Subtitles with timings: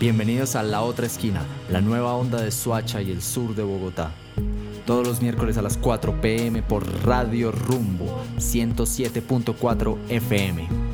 [0.00, 4.12] Bienvenidos a La Otra Esquina, la nueva onda de Suacha y el sur de Bogotá.
[4.86, 10.87] Todos los miércoles a las 4 pm por Radio Rumbo 107.4 FM.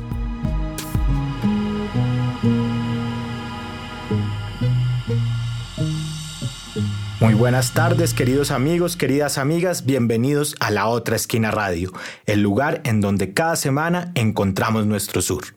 [7.25, 11.91] Muy buenas tardes, queridos amigos, queridas amigas, bienvenidos a La Otra Esquina Radio,
[12.27, 15.54] el lugar en donde cada semana encontramos nuestro sur.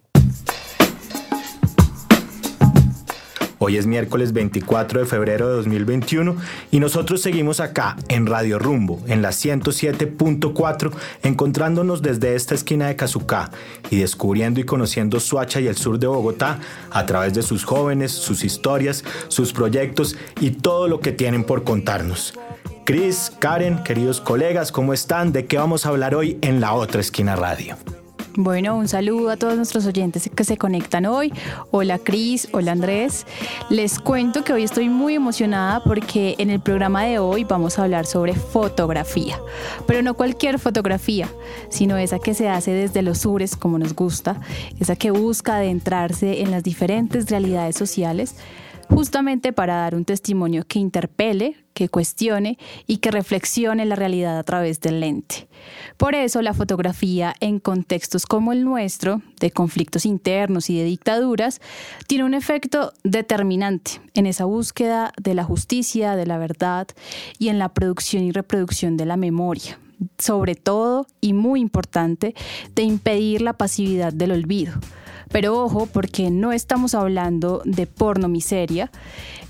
[3.60, 6.36] Hoy es miércoles 24 de febrero de 2021
[6.70, 10.92] y nosotros seguimos acá en Radio Rumbo, en la 107.4,
[11.24, 13.50] encontrándonos desde esta esquina de Cazucá
[13.90, 18.12] y descubriendo y conociendo Suacha y el sur de Bogotá a través de sus jóvenes,
[18.12, 22.34] sus historias, sus proyectos y todo lo que tienen por contarnos.
[22.84, 25.32] Chris, Karen, queridos colegas, ¿cómo están?
[25.32, 27.77] ¿De qué vamos a hablar hoy en la otra esquina radio?
[28.41, 31.33] Bueno, un saludo a todos nuestros oyentes que se conectan hoy.
[31.72, 33.27] Hola Cris, hola Andrés.
[33.69, 37.83] Les cuento que hoy estoy muy emocionada porque en el programa de hoy vamos a
[37.83, 39.41] hablar sobre fotografía.
[39.89, 41.28] Pero no cualquier fotografía,
[41.69, 44.41] sino esa que se hace desde los sures como nos gusta,
[44.78, 48.36] esa que busca adentrarse en las diferentes realidades sociales
[48.89, 54.42] justamente para dar un testimonio que interpele, que cuestione y que reflexione la realidad a
[54.42, 55.48] través del lente.
[55.97, 61.61] Por eso la fotografía en contextos como el nuestro, de conflictos internos y de dictaduras,
[62.06, 66.89] tiene un efecto determinante en esa búsqueda de la justicia, de la verdad
[67.39, 69.78] y en la producción y reproducción de la memoria
[70.18, 72.34] sobre todo y muy importante,
[72.74, 74.74] de impedir la pasividad del olvido.
[75.30, 78.90] Pero ojo, porque no estamos hablando de porno miseria,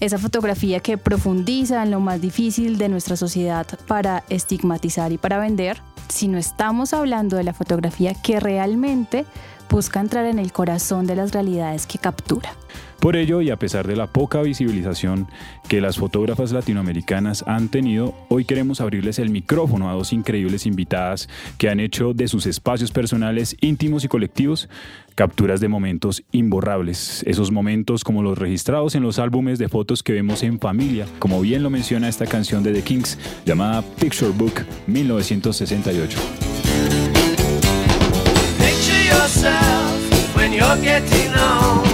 [0.01, 5.39] esa fotografía que profundiza en lo más difícil de nuestra sociedad para estigmatizar y para
[5.39, 9.25] vender, sino estamos hablando de la fotografía que realmente
[9.69, 12.55] busca entrar en el corazón de las realidades que captura.
[13.01, 15.29] Por ello, y a pesar de la poca visibilización
[15.69, 21.29] que las fotógrafas latinoamericanas han tenido, hoy queremos abrirles el micrófono a dos increíbles invitadas
[21.59, 24.69] que han hecho de sus espacios personales íntimos y colectivos
[25.15, 30.13] capturas de momentos imborrables, esos momentos como los registrados en los álbumes de fotos que
[30.13, 34.65] vemos en familia, como bien lo menciona esta canción de The Kings llamada Picture Book
[34.89, 36.48] 1968.
[39.19, 41.88] yourself when you're getting on.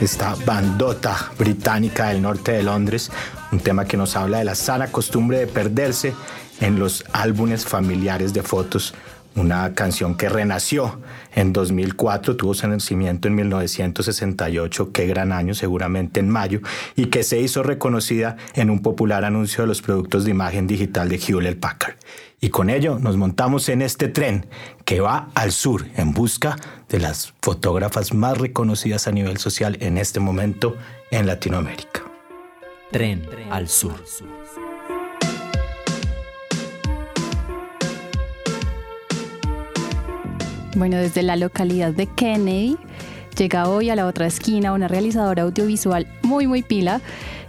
[0.00, 3.10] Esta bandota británica del norte de Londres,
[3.52, 6.14] un tema que nos habla de la sana costumbre de perderse
[6.60, 8.94] en los álbumes familiares de fotos
[9.36, 11.00] una canción que renació
[11.40, 16.60] en 2004, tuvo su nacimiento en 1968, qué gran año, seguramente en mayo,
[16.96, 21.08] y que se hizo reconocida en un popular anuncio de los productos de imagen digital
[21.08, 21.94] de Hewlett Packard.
[22.40, 24.46] Y con ello nos montamos en este tren
[24.84, 26.56] que va al sur en busca
[26.88, 30.76] de las fotógrafas más reconocidas a nivel social en este momento
[31.10, 32.02] en Latinoamérica.
[32.90, 33.94] Tren al sur.
[40.76, 42.76] Bueno, desde la localidad de Kennedy
[43.36, 47.00] llega hoy a la otra esquina una realizadora audiovisual muy muy pila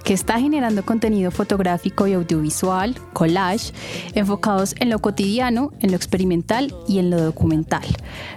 [0.03, 3.73] que está generando contenido fotográfico y audiovisual, collage,
[4.13, 7.85] enfocados en lo cotidiano, en lo experimental y en lo documental,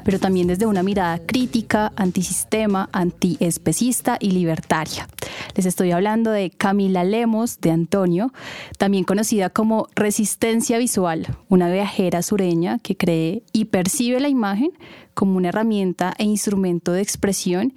[0.04, 5.08] pero también desde una mirada crítica, antisistema, antiespecista y libertaria.
[5.54, 8.32] Les estoy hablando de Camila Lemos de Antonio,
[8.78, 14.72] también conocida como Resistencia Visual, una viajera sureña que cree y percibe la imagen
[15.14, 17.72] como una herramienta e instrumento de expresión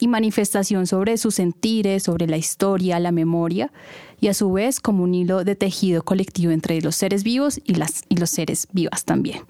[0.00, 3.70] y manifestación sobre sus sentires, sobre la historia, la memoria,
[4.20, 7.74] y a su vez como un hilo de tejido colectivo entre los seres vivos y,
[7.74, 9.40] las, y los seres vivas también.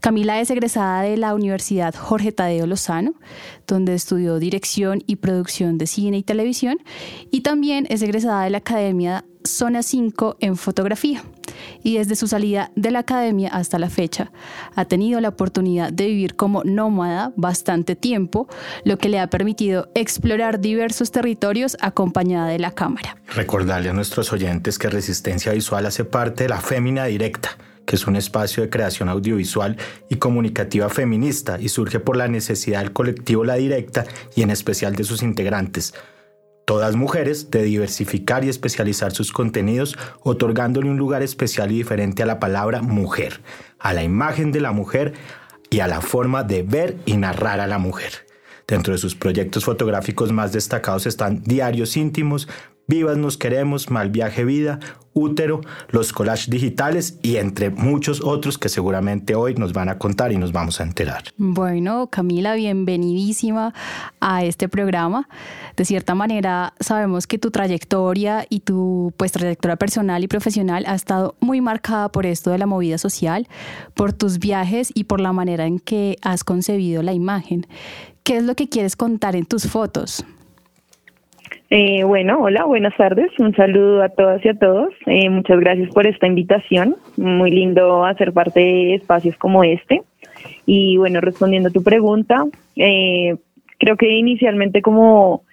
[0.00, 3.14] Camila es egresada de la Universidad Jorge Tadeo Lozano,
[3.66, 6.78] donde estudió dirección y producción de cine y televisión,
[7.30, 11.22] y también es egresada de la Academia Zona 5 en fotografía
[11.82, 14.32] y desde su salida de la academia hasta la fecha
[14.74, 18.48] ha tenido la oportunidad de vivir como nómada bastante tiempo,
[18.84, 23.16] lo que le ha permitido explorar diversos territorios acompañada de la cámara.
[23.34, 28.06] Recordarle a nuestros oyentes que Resistencia Visual hace parte de la Fémina Directa que es
[28.06, 29.76] un espacio de creación audiovisual
[30.10, 34.04] y comunicativa feminista y surge por la necesidad del colectivo La Directa
[34.34, 35.94] y en especial de sus integrantes,
[36.66, 42.26] todas mujeres, de diversificar y especializar sus contenidos, otorgándole un lugar especial y diferente a
[42.26, 43.40] la palabra mujer,
[43.78, 45.14] a la imagen de la mujer
[45.70, 48.25] y a la forma de ver y narrar a la mujer.
[48.68, 52.48] Dentro de sus proyectos fotográficos más destacados están Diarios íntimos,
[52.88, 54.78] Vivas nos queremos, Mal viaje vida,
[55.12, 60.30] Útero, los collages digitales y entre muchos otros que seguramente hoy nos van a contar
[60.30, 61.24] y nos vamos a enterar.
[61.36, 63.72] Bueno, Camila, bienvenidísima
[64.20, 65.28] a este programa.
[65.76, 70.94] De cierta manera, sabemos que tu trayectoria y tu pues trayectoria personal y profesional ha
[70.94, 73.48] estado muy marcada por esto de la movida social,
[73.94, 77.66] por tus viajes y por la manera en que has concebido la imagen.
[78.26, 80.26] ¿Qué es lo que quieres contar en tus fotos?
[81.70, 83.30] Eh, bueno, hola, buenas tardes.
[83.38, 84.92] Un saludo a todas y a todos.
[85.06, 86.96] Eh, muchas gracias por esta invitación.
[87.16, 90.02] Muy lindo hacer parte de espacios como este.
[90.66, 92.44] Y bueno, respondiendo a tu pregunta,
[92.74, 93.36] eh,
[93.78, 95.44] creo que inicialmente como,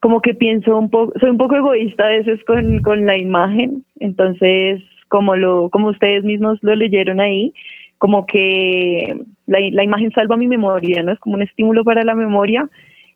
[0.00, 3.84] como que pienso un poco, soy un poco egoísta a veces con, con la imagen.
[3.98, 7.52] Entonces, como lo, como ustedes mismos lo leyeron ahí,
[8.00, 9.14] como que
[9.46, 11.12] la, imagen salva mi memoria, ¿no?
[11.12, 12.66] Es como un estímulo para la memoria.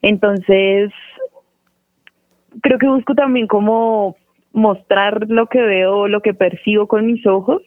[0.03, 0.91] Entonces,
[2.61, 4.15] creo que busco también como
[4.53, 7.63] mostrar lo que veo, lo que percibo con mis ojos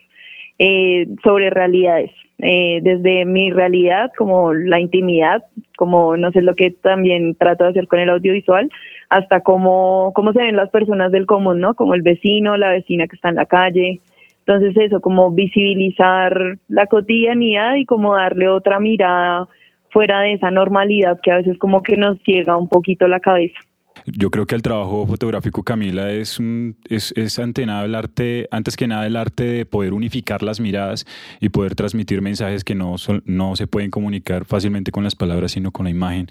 [0.60, 5.44] eh, sobre realidades, eh, desde mi realidad como la intimidad,
[5.76, 8.70] como no sé lo que también trato de hacer con el audiovisual,
[9.10, 11.74] hasta cómo, cómo se ven las personas del común, ¿no?
[11.74, 14.02] Como el vecino, la vecina que está en la calle.
[14.48, 19.50] Entonces eso, como visibilizar la cotidianidad y como darle otra mirada
[19.90, 23.60] fuera de esa normalidad que a veces como que nos ciega un poquito la cabeza.
[24.06, 28.48] Yo creo que el trabajo fotográfico, Camila, es, un, es, es ante nada el arte,
[28.50, 31.06] antes que nada el arte de poder unificar las miradas
[31.42, 32.96] y poder transmitir mensajes que no,
[33.26, 36.28] no se pueden comunicar fácilmente con las palabras, sino con la imagen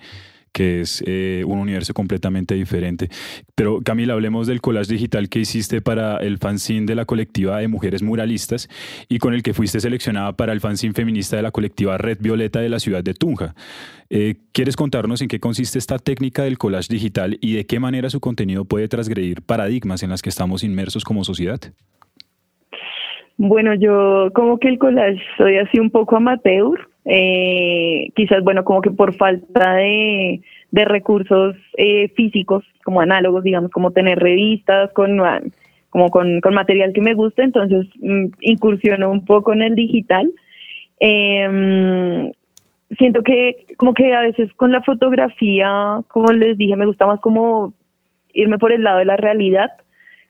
[0.57, 3.11] que es eh, un universo completamente diferente.
[3.55, 7.69] Pero Camila, hablemos del collage digital que hiciste para el fanzine de la colectiva de
[7.69, 8.71] mujeres muralistas
[9.11, 12.61] y con el que fuiste seleccionada para el fanzine feminista de la colectiva Red Violeta
[12.61, 13.55] de la ciudad de Tunja.
[14.09, 18.09] Eh, ¿Quieres contarnos en qué consiste esta técnica del collage digital y de qué manera
[18.09, 21.61] su contenido puede transgredir paradigmas en las que estamos inmersos como sociedad?
[23.37, 28.83] Bueno, yo como que el collage soy así un poco amateur, eh, quizás, bueno, como
[28.83, 30.41] que por falta de,
[30.73, 35.21] de recursos eh, físicos, como análogos, digamos, como tener revistas con
[35.91, 40.31] como con, material que me gusta, entonces mm, incursiono un poco en el digital.
[41.01, 42.33] Eh,
[42.99, 47.21] siento que como que a veces con la fotografía, como les dije, me gusta más
[47.21, 47.73] como
[48.33, 49.71] irme por el lado de la realidad,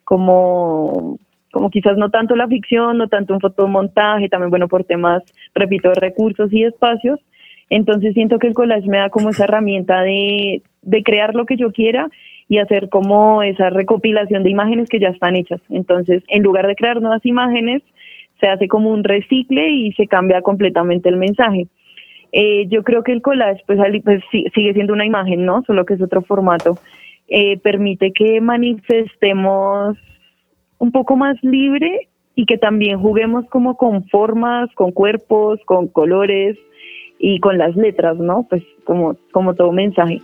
[0.03, 1.19] como
[1.57, 5.23] como quizás no tanto la ficción, no tanto un fotomontaje, también bueno por temas,
[5.55, 7.19] repito, de recursos y espacios.
[7.71, 11.57] Entonces siento que el collage me da como esa herramienta de, de crear lo que
[11.57, 12.09] yo quiera
[12.47, 15.59] y hacer como esa recopilación de imágenes que ya están hechas.
[15.71, 17.81] Entonces, en lugar de crear nuevas imágenes,
[18.39, 21.65] se hace como un recicle y se cambia completamente el mensaje.
[22.33, 24.21] Eh, yo creo que el collage pues, pues
[24.53, 25.63] sigue siendo una imagen, ¿no?
[25.63, 26.77] Solo que es otro formato.
[27.27, 29.97] Eh, permite que manifestemos
[30.79, 36.57] un poco más libre y que también juguemos como con formas, con cuerpos, con colores
[37.19, 38.45] y con las letras, ¿no?
[38.47, 40.21] Pues como, como todo mensaje.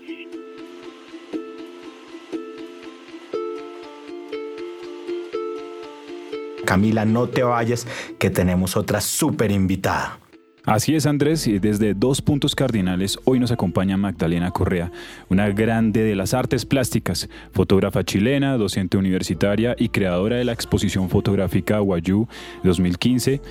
[6.66, 7.88] Camila, no te vayas,
[8.20, 10.18] que tenemos otra súper invitada.
[10.66, 14.94] Así es, Andrés, y desde dos puntos cardinales, hoy nos acompaña Magdalena Correa,
[15.28, 21.10] una grande de las artes plásticas, fotógrafa chilena, docente universitaria y creadora de la exposición
[21.10, 22.30] fotográfica Guayú
[22.64, 23.42] 2015,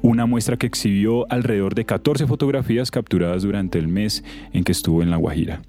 [0.00, 5.02] una muestra que exhibió alrededor de 14 fotografías capturadas durante el mes en que estuvo
[5.02, 5.60] en La Guajira.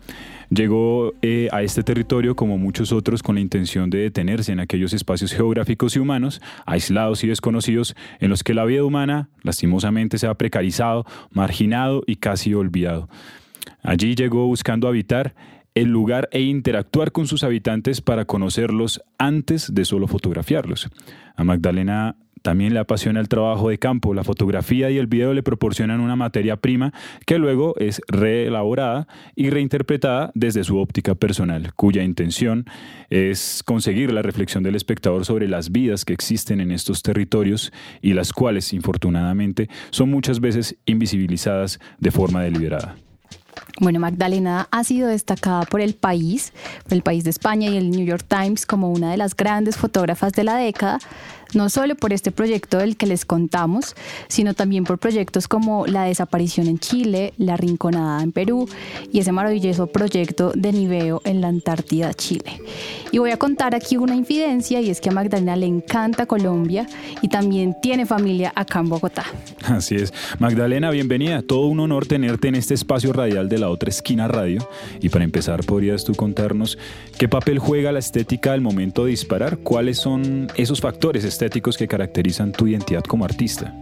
[0.49, 4.93] Llegó eh, a este territorio, como muchos otros, con la intención de detenerse en aquellos
[4.93, 10.27] espacios geográficos y humanos, aislados y desconocidos, en los que la vida humana, lastimosamente, se
[10.27, 13.09] ha precarizado, marginado y casi olvidado.
[13.81, 15.35] Allí llegó buscando habitar
[15.75, 20.89] el lugar e interactuar con sus habitantes para conocerlos antes de solo fotografiarlos.
[21.35, 24.13] A Magdalena también le apasiona el trabajo de campo.
[24.13, 26.93] La fotografía y el video le proporcionan una materia prima
[27.25, 32.65] que luego es reelaborada y reinterpretada desde su óptica personal, cuya intención
[33.09, 38.13] es conseguir la reflexión del espectador sobre las vidas que existen en estos territorios y
[38.13, 42.95] las cuales, infortunadamente, son muchas veces invisibilizadas de forma deliberada.
[43.81, 47.89] Bueno, Magdalena ha sido destacada por el país, por el país de España y el
[47.89, 50.99] New York Times como una de las grandes fotógrafas de la década,
[51.53, 53.95] no solo por este proyecto del que les contamos,
[54.27, 58.67] sino también por proyectos como la desaparición en Chile, la rinconada en Perú
[59.11, 62.61] y ese maravilloso proyecto de niveo en la Antártida, Chile.
[63.11, 66.87] Y voy a contar aquí una infidencia y es que a Magdalena le encanta Colombia
[67.21, 69.25] y también tiene familia acá en Bogotá.
[69.63, 70.13] Así es.
[70.39, 71.41] Magdalena, bienvenida.
[71.41, 74.67] Todo un honor tenerte en este espacio radial de la otra esquina radio.
[75.01, 76.77] Y para empezar, ¿podrías tú contarnos
[77.17, 79.59] qué papel juega la estética al momento de disparar?
[79.59, 83.73] ¿Cuáles son esos factores estéticos que caracterizan tu identidad como artista?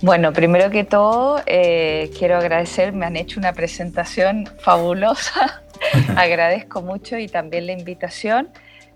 [0.00, 5.62] Bueno, primero que todo, eh, quiero agradecer, me han hecho una presentación fabulosa,
[6.16, 8.48] agradezco mucho y también la invitación.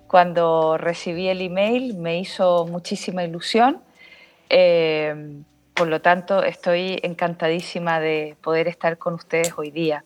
[0.07, 3.81] Cuando recibí el email me hizo muchísima ilusión,
[4.49, 5.43] eh,
[5.75, 10.05] por lo tanto estoy encantadísima de poder estar con ustedes hoy día.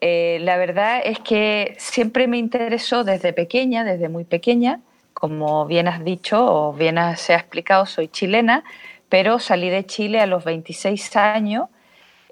[0.00, 4.80] Eh, la verdad es que siempre me interesó desde pequeña, desde muy pequeña,
[5.14, 8.64] como bien has dicho o bien se ha explicado, soy chilena,
[9.08, 11.68] pero salí de Chile a los 26 años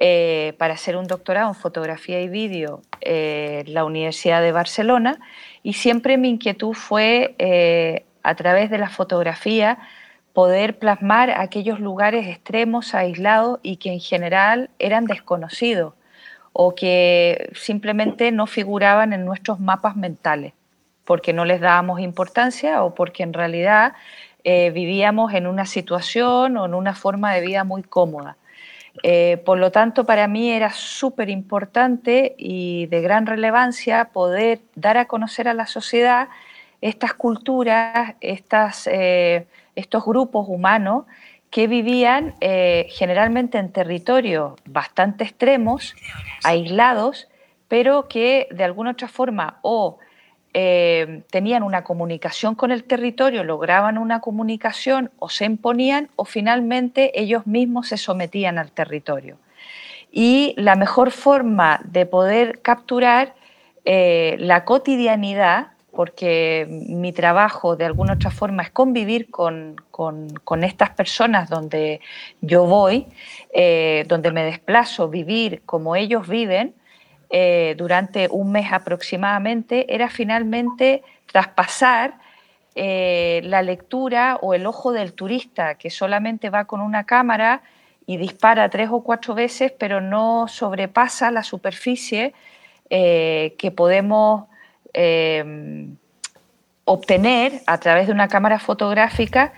[0.00, 5.18] eh, para hacer un doctorado en fotografía y vídeo eh, en la Universidad de Barcelona
[5.64, 9.78] y siempre mi inquietud fue eh, a través de la fotografía
[10.32, 15.94] poder plasmar aquellos lugares extremos, aislados y que en general eran desconocidos
[16.52, 20.52] o que simplemente no figuraban en nuestros mapas mentales
[21.08, 23.94] porque no les dábamos importancia o porque en realidad
[24.44, 28.36] eh, vivíamos en una situación o en una forma de vida muy cómoda.
[29.02, 34.98] Eh, por lo tanto, para mí era súper importante y de gran relevancia poder dar
[34.98, 36.28] a conocer a la sociedad
[36.82, 39.46] estas culturas, estas, eh,
[39.76, 41.06] estos grupos humanos
[41.48, 42.34] que vivían
[42.90, 45.96] generalmente en territorios bastante extremos,
[46.44, 47.28] aislados,
[47.68, 49.98] pero que de alguna otra forma o
[50.60, 57.12] eh, tenían una comunicación con el territorio, lograban una comunicación o se imponían o finalmente
[57.14, 59.38] ellos mismos se sometían al territorio.
[60.10, 63.36] Y la mejor forma de poder capturar
[63.84, 69.76] eh, la cotidianidad, porque mi trabajo de alguna otra forma es convivir con,
[70.64, 72.00] estas personas donde
[72.40, 73.06] yo voy,
[73.54, 76.74] eh, donde me desplazo, vivir como ellos viven,
[77.30, 82.14] eh, durante un mes aproximadamente era finalmente traspasar
[82.74, 87.60] eh, la lectura o el ojo del turista que solamente va con una cámara
[88.06, 92.32] y dispara tres o cuatro veces, pero no sobrepasa la superficie
[92.88, 94.44] eh, que podemos
[96.84, 99.52] obtener a través de una cámara fotográfica,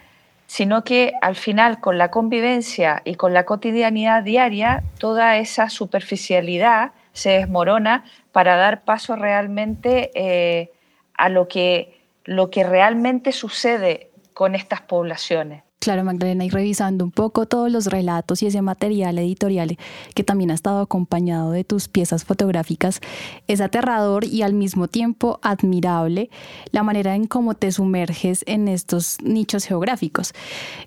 [0.47, 6.93] sino que al final con la convivencia y con la cotidianidad diaria, toda esa superficialidad
[7.21, 10.71] se desmorona para dar paso realmente eh,
[11.19, 15.62] a lo que, lo que realmente sucede con estas poblaciones.
[15.81, 19.77] Claro, Magdalena, y revisando un poco todos los relatos y ese material editorial
[20.15, 23.00] que también ha estado acompañado de tus piezas fotográficas,
[23.49, 26.31] es aterrador y al mismo tiempo admirable
[26.71, 30.33] la manera en cómo te sumerges en estos nichos geográficos,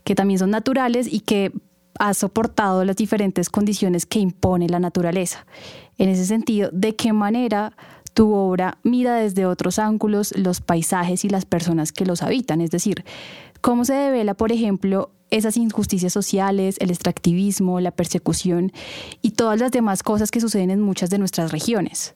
[0.03, 1.51] que también son naturales y que
[1.99, 5.45] has soportado las diferentes condiciones que impone la naturaleza.
[5.97, 7.73] En ese sentido, ¿de qué manera
[8.13, 12.61] tu obra mira desde otros ángulos los paisajes y las personas que los habitan?
[12.61, 13.03] Es decir,
[13.63, 18.73] ¿Cómo se devela, por ejemplo, esas injusticias sociales, el extractivismo, la persecución
[19.21, 22.13] y todas las demás cosas que suceden en muchas de nuestras regiones?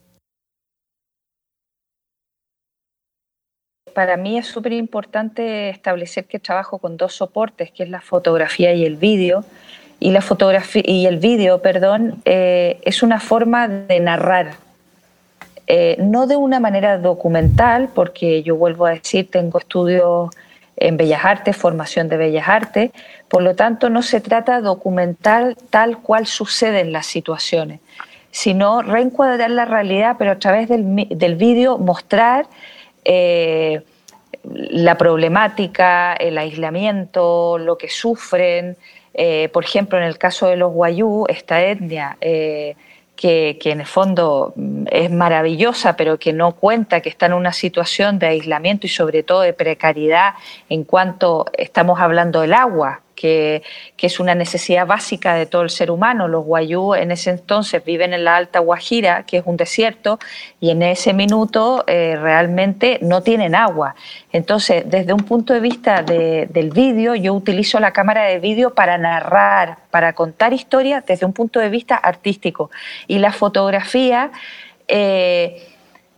[3.93, 8.73] Para mí es súper importante establecer que trabajo con dos soportes, que es la fotografía
[8.73, 9.45] y el vídeo.
[9.99, 14.53] Y la fotografía y el vídeo, perdón, eh, es una forma de narrar,
[15.65, 20.29] eh, no de una manera documental, porque yo vuelvo a decir, tengo estudios
[20.77, 22.91] en Bellas Artes, formación de Bellas Artes,
[23.27, 27.79] por lo tanto no se trata de documentar tal cual suceden las situaciones,
[28.29, 32.45] sino reencuadrar la realidad, pero a través del, del vídeo mostrar
[33.03, 33.81] eh,
[34.43, 38.77] la problemática, el aislamiento, lo que sufren.
[39.17, 42.75] Eh, por ejemplo, en el caso de los guayú, esta etnia eh,
[43.15, 47.51] que, en el fondo mm, es maravillosa, pero que no cuenta que está en una
[47.51, 50.35] situación de aislamiento y sobre todo de precariedad
[50.69, 53.63] en cuanto estamos hablando del agua, que,
[53.97, 56.29] es una necesidad básica de todo el ser humano.
[56.29, 60.19] Los guayú en ese entonces viven en la Alta Guajira, que es un desierto,
[60.61, 63.95] y en ese minuto eh, realmente no tienen agua.
[64.31, 68.97] Entonces, desde un punto de vista del vídeo, yo utilizo la cámara de vídeo para
[68.97, 72.69] narrar, para contar historias desde un punto de vista artístico.
[73.07, 74.31] Y la fotografía...
[74.87, 75.73] Eh,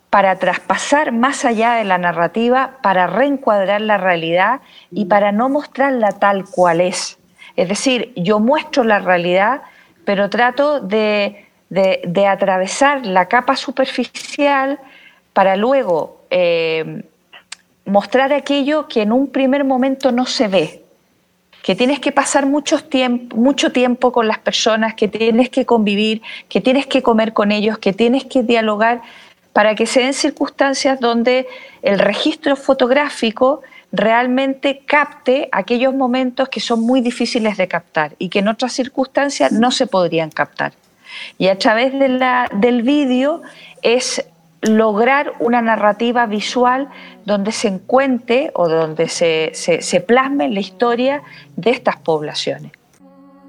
[0.09, 4.61] para traspasar más allá de la narrativa, para reencuadrar la realidad
[4.91, 7.17] y para no mostrarla tal cual es.
[7.55, 9.61] Es decir, yo muestro la realidad,
[10.05, 11.45] pero trato de,
[12.27, 14.79] atravesar la capa superficial
[15.33, 17.03] para luego eh,
[17.85, 20.83] mostrar aquello que en un primer momento no se ve,
[21.61, 26.21] que tienes que pasar mucho tiempo, mucho tiempo con las personas, que tienes que convivir,
[26.47, 29.01] que tienes que comer con ellos, que tienes que dialogar
[29.53, 31.47] para que se den circunstancias donde
[31.81, 38.39] el registro fotográfico realmente capte aquellos momentos que son muy difíciles de captar y que
[38.39, 40.73] en otras circunstancias no se podrían captar.
[41.37, 43.41] Y a través del vídeo
[43.81, 44.23] es
[44.61, 46.89] lograr una narrativa visual
[47.25, 51.23] donde se encuentre o donde se, se plasme la historia
[51.55, 52.73] de estas poblaciones.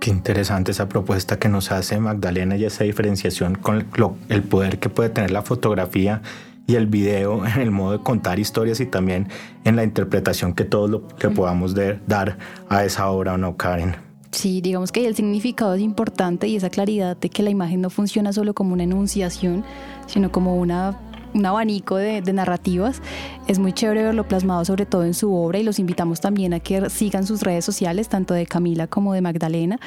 [0.00, 3.86] Qué interesante esa propuesta que nos hace Magdalena y esa diferenciación con
[4.30, 6.22] el, poder que puede tener la fotografía
[6.66, 9.28] y el video en el modo de contar historias y también
[9.64, 12.38] en la interpretación que todos lo que podamos dar
[12.70, 13.96] a esa obra o no, Karen.
[14.30, 17.90] Sí, digamos que el significado es importante y esa claridad de que la imagen no
[17.90, 19.64] funciona solo como una enunciación,
[20.06, 20.98] sino como una
[21.34, 23.02] un abanico de, narrativas.
[23.46, 26.60] Es muy chévere verlo plasmado sobre todo en su obra y los invitamos también a
[26.60, 29.80] que sigan sus redes sociales, tanto de Camila como de Magdalena,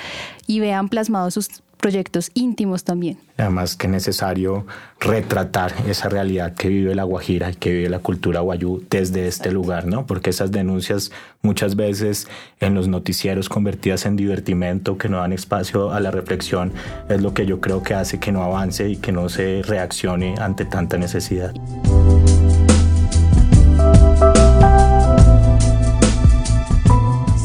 [0.46, 3.18] y vean plasmados sus proyectos íntimos también.
[3.38, 4.66] Además que es necesario
[5.02, 9.52] retratar esa realidad que vive la Guajira y que vive la cultura guayú desde este
[9.52, 10.08] lugar, ¿no?
[10.08, 12.30] Porque esas denuncias muchas veces
[12.62, 16.72] en los noticieros convertidas en divertimento, que no dan espacio a la reflexión,
[17.10, 20.36] es lo que yo creo que hace que no avance y que no se reaccione
[20.40, 21.54] ante tanta necesidad.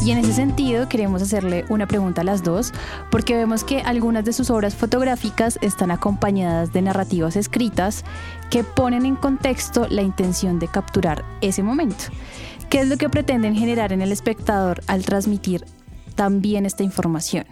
[0.09, 2.73] Y en ese sentido queremos hacerle una pregunta a las dos,
[3.11, 8.07] porque vemos que algunas de sus obras fotográficas están acompañadas de narrativas escritas
[8.51, 12.05] que ponen en contexto la intención de capturar ese momento.
[12.71, 15.61] ¿Qué es lo que pretenden generar en el espectador al transmitir
[16.17, 17.45] también esta información?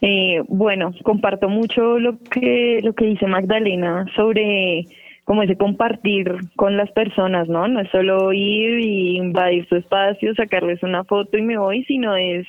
[0.00, 4.86] Eh, bueno, comparto mucho lo que, lo que dice Magdalena sobre
[5.24, 7.66] como ese compartir con las personas, ¿no?
[7.66, 12.14] No es solo ir y invadir su espacio, sacarles una foto y me voy, sino
[12.14, 12.46] es,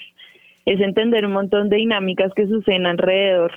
[0.66, 3.54] es entender un montón de dinámicas que suceden alrededor.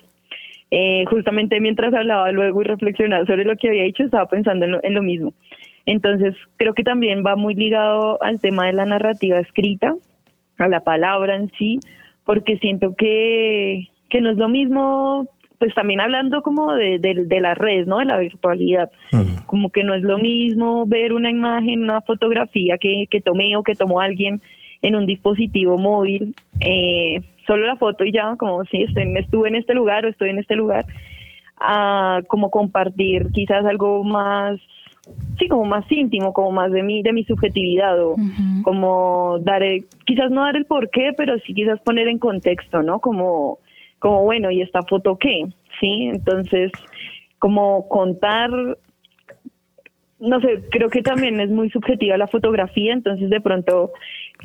[0.70, 4.72] Eh, justamente mientras hablaba luego y reflexionaba sobre lo que había dicho, estaba pensando en
[4.72, 5.32] lo, en lo mismo.
[5.86, 9.94] Entonces, creo que también va muy ligado al tema de la narrativa escrita,
[10.58, 11.80] a la palabra en sí,
[12.24, 15.26] porque siento que, que no es lo mismo
[15.58, 17.98] pues también hablando como de, de, las redes, ¿no?
[17.98, 18.90] De la virtualidad.
[19.46, 23.62] Como que no es lo mismo ver una imagen, una fotografía que, que tomé o
[23.62, 24.40] que tomó alguien
[24.82, 29.74] en un dispositivo móvil, eh, solo la foto y ya, como si estuve en este
[29.74, 30.86] lugar o estoy en este lugar,
[31.60, 34.60] a como compartir quizás algo más
[35.38, 38.16] sí, como más íntimo, como más de mi, de mi subjetividad o
[38.62, 39.62] como dar,
[40.04, 43.00] quizás no dar el porqué, pero sí quizás poner en contexto, ¿no?
[43.00, 43.58] Como,
[43.98, 45.46] como bueno, ¿y esta foto qué?
[45.80, 46.72] Sí, entonces,
[47.38, 48.50] como contar,
[50.18, 53.92] no sé, creo que también es muy subjetiva la fotografía, entonces de pronto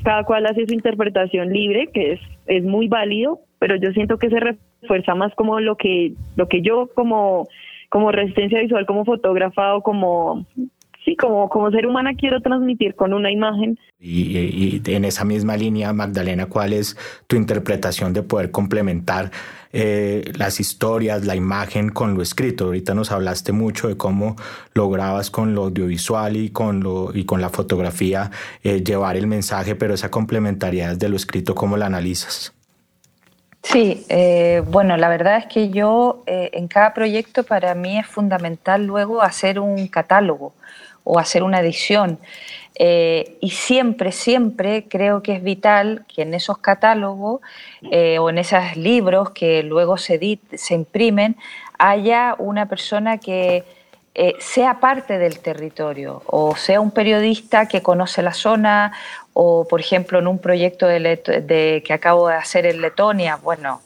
[0.03, 4.29] cada cual hace su interpretación libre, que es, es muy válido, pero yo siento que
[4.29, 7.47] se refuerza más como lo que, lo que yo como
[7.93, 10.47] como resistencia visual, como fotógrafa o como
[11.03, 13.77] sí, como, como ser humana quiero transmitir con una imagen.
[13.99, 19.31] Y, en esa misma línea, Magdalena, ¿cuál es tu interpretación de poder complementar
[19.71, 22.65] eh, las historias, la imagen con lo escrito?
[22.65, 24.35] Ahorita nos hablaste mucho de cómo
[24.73, 28.31] lograbas con lo audiovisual y con, lo, y con la fotografía
[28.63, 32.53] eh, llevar el mensaje, pero esa complementariedad de lo escrito, ¿cómo la analizas?
[33.61, 38.85] Sí, eh, bueno, la verdad es que yo en cada proyecto para mí es fundamental
[38.85, 40.53] luego hacer un catálogo
[41.03, 42.19] o hacer una edición.
[42.75, 47.41] Eh, y siempre, siempre creo que es vital que en esos catálogos
[47.91, 50.19] eh, o en esos libros que luego se,
[50.71, 51.37] imprimen
[51.77, 53.63] haya una persona que
[54.15, 58.91] eh, sea parte del territorio o sea un periodista que conoce la zona
[59.33, 63.81] o, por ejemplo, en un proyecto de, que acabo de hacer en Letonia, bueno,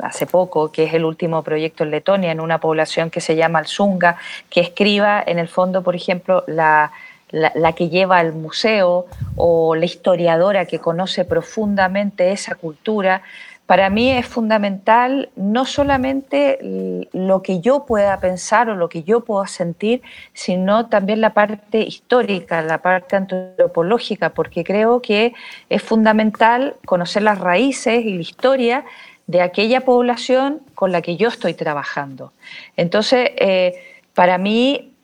[0.00, 3.60] hace poco, que es el último proyecto en Letonia, en una población que se llama
[3.60, 4.16] Alzunga,
[4.50, 6.92] que escriba en el fondo, por ejemplo, la,
[7.30, 13.22] la, que lleva al museo o la historiadora que conoce profundamente esa cultura,
[13.66, 19.20] para mí es fundamental no solamente lo que yo pueda pensar o lo que yo
[19.20, 20.00] pueda sentir,
[20.32, 25.34] sino también la parte histórica, la parte antropológica, porque creo que
[25.68, 28.84] es fundamental conocer las raíces y la historia
[29.28, 32.32] de aquella población con la que yo estoy trabajando.
[32.76, 34.94] Entonces, eh, para mí,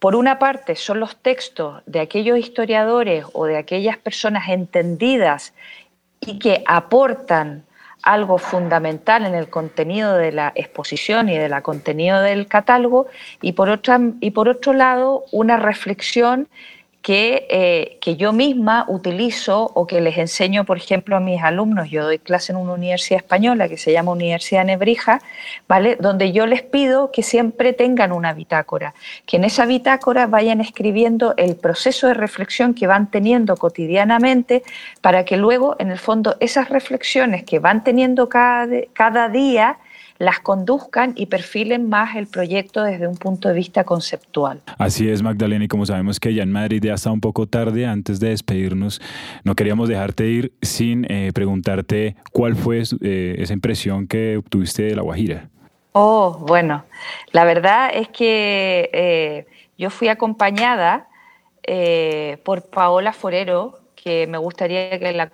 [0.00, 5.54] por una parte, son los textos de aquellos historiadores o de aquellas personas entendidas
[6.20, 7.64] y que aportan
[8.02, 13.06] algo fundamental en el contenido de la exposición y de la contenido del catálogo
[13.40, 16.48] y por, otra, y por otro lado una reflexión
[17.06, 21.88] que, eh, que, yo misma utilizo o que les enseño, por ejemplo, a mis alumnos.
[21.88, 25.20] Yo doy clase en una universidad española que se llama Universidad Nebrija,
[25.68, 25.94] ¿vale?
[26.00, 28.92] Donde yo les pido que siempre tengan una bitácora,
[29.24, 34.64] que en esa bitácora vayan escribiendo el proceso de reflexión que van teniendo cotidianamente
[35.00, 39.78] para que luego, en el fondo, esas reflexiones que van teniendo cada, cada día,
[40.18, 44.62] las conduzcan y perfilen más el proyecto desde un punto de vista conceptual.
[44.78, 47.86] Así es, Magdalena, y como sabemos que ya en Madrid ya está un poco tarde,
[47.86, 49.00] antes de despedirnos,
[49.44, 54.96] no queríamos dejarte ir sin eh, preguntarte cuál fue eh, esa impresión que obtuviste de
[54.96, 55.48] La Guajira.
[55.92, 56.84] Oh, bueno,
[57.32, 59.46] la verdad es que eh,
[59.78, 61.08] yo fui acompañada
[62.44, 65.32] por Paola Forero, que me gustaría que la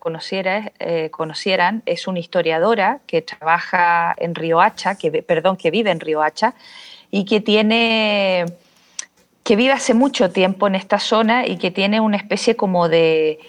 [0.78, 1.82] eh, conocieran.
[1.84, 6.54] Es una historiadora que trabaja en Riohacha, que, perdón, que vive en Riohacha
[7.10, 8.46] y que tiene
[9.42, 13.40] que vive hace mucho tiempo en esta zona y que tiene una especie como de,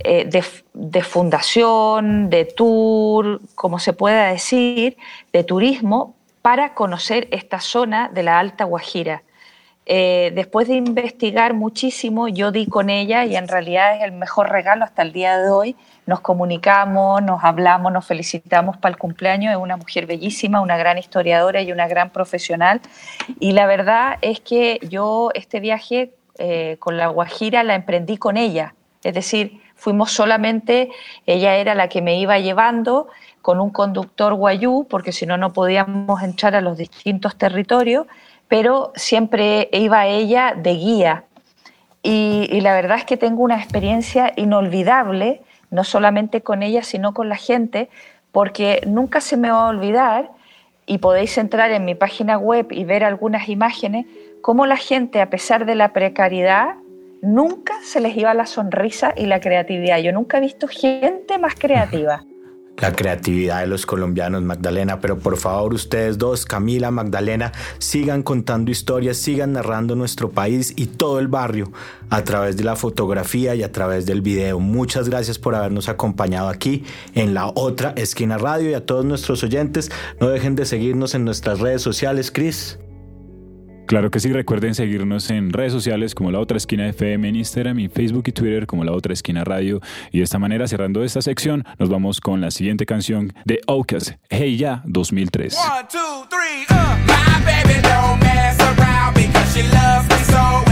[0.00, 4.96] eh, de, de, fundación, de tour, como se pueda decir,
[5.32, 9.22] de turismo para conocer esta zona de la Alta Guajira.
[9.86, 14.50] Eh, después de investigar muchísimo, yo di con ella y en realidad es el mejor
[14.50, 15.76] regalo hasta el día de hoy.
[16.06, 19.52] Nos comunicamos, nos hablamos, nos felicitamos para el cumpleaños.
[19.52, 22.80] Es una mujer bellísima, una gran historiadora y una gran profesional.
[23.40, 28.36] Y la verdad es que yo este viaje eh, con la Guajira la emprendí con
[28.36, 28.74] ella.
[29.02, 30.90] Es decir, fuimos solamente,
[31.26, 33.08] ella era la que me iba llevando
[33.42, 38.06] con un conductor guayú, porque si no, no podíamos entrar a los distintos territorios
[38.48, 41.24] pero siempre iba ella de guía.
[42.02, 47.28] Y, la verdad es que tengo una experiencia inolvidable, no solamente con ella, sino con
[47.28, 47.88] la gente,
[48.32, 50.30] porque nunca se me va a olvidar,
[50.86, 54.04] y podéis entrar en mi página web y ver algunas imágenes,
[54.42, 56.74] cómo la gente, a pesar de la precariedad,
[57.22, 59.98] nunca se les iba la sonrisa y la creatividad.
[59.98, 62.22] Yo nunca he visto gente más creativa
[62.78, 68.70] la creatividad de los colombianos, Magdalena, pero por favor ustedes dos, Camila, Magdalena, sigan contando
[68.70, 71.70] historias, sigan narrando nuestro país y todo el barrio
[72.10, 74.60] a través de la fotografía y a través del video.
[74.60, 76.84] Muchas gracias por habernos acompañado aquí
[77.14, 81.24] en la otra esquina radio y a todos nuestros oyentes, no dejen de seguirnos en
[81.24, 82.78] nuestras redes sociales, Cris.
[83.86, 87.78] Claro que sí, recuerden seguirnos en redes sociales como La Otra Esquina FM en Instagram
[87.80, 89.80] y Facebook y Twitter como La Otra Esquina Radio.
[90.10, 94.16] Y de esta manera, cerrando esta sección, nos vamos con la siguiente canción de Ocas,
[94.30, 95.56] Hey Ya 2003.
[95.56, 95.98] One, two,
[96.30, 96.96] three, uh.
[97.06, 100.64] My baby don't mess around because she loves me so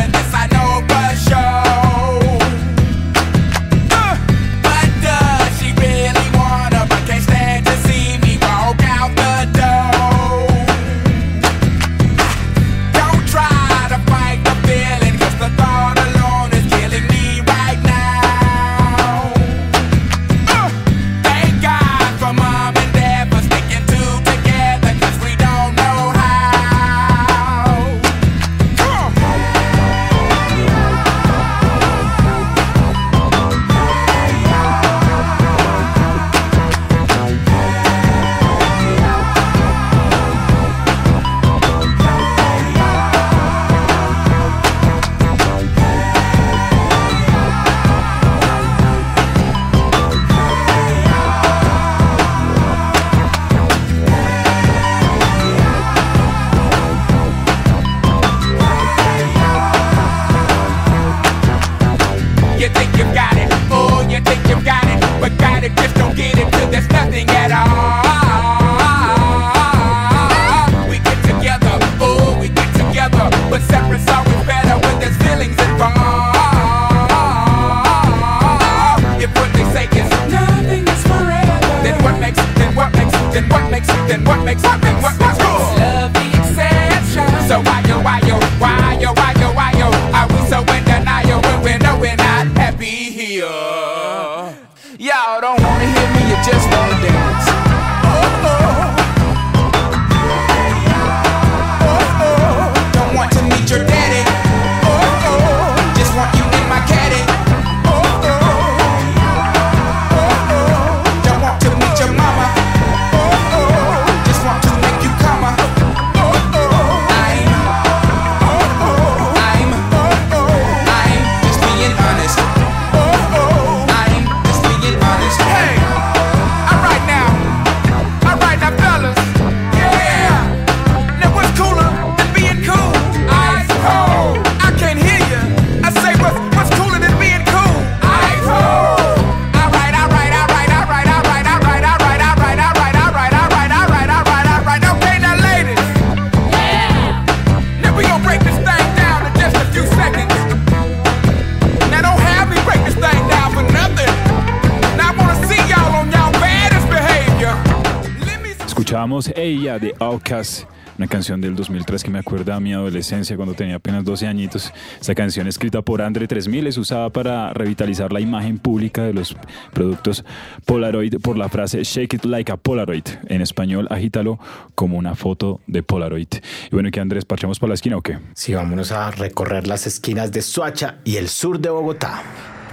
[159.37, 160.65] Ella de Outcast,
[160.99, 164.73] una canción del 2003 que me acuerda a mi adolescencia cuando tenía apenas 12 añitos.
[165.01, 169.37] Esta canción escrita por Andre 3000 es usada para revitalizar la imagen pública de los
[169.73, 170.25] productos
[170.67, 173.05] Polaroid por la frase Shake it like a Polaroid.
[173.29, 174.39] En español, agítalo
[174.75, 176.29] como una foto de Polaroid.
[176.71, 177.25] Y bueno, ¿qué Andrés?
[177.25, 178.19] ¿Parchamos para la esquina o qué?
[178.35, 182.23] Sí, vámonos a recorrer las esquinas de Soacha y el sur de Bogotá.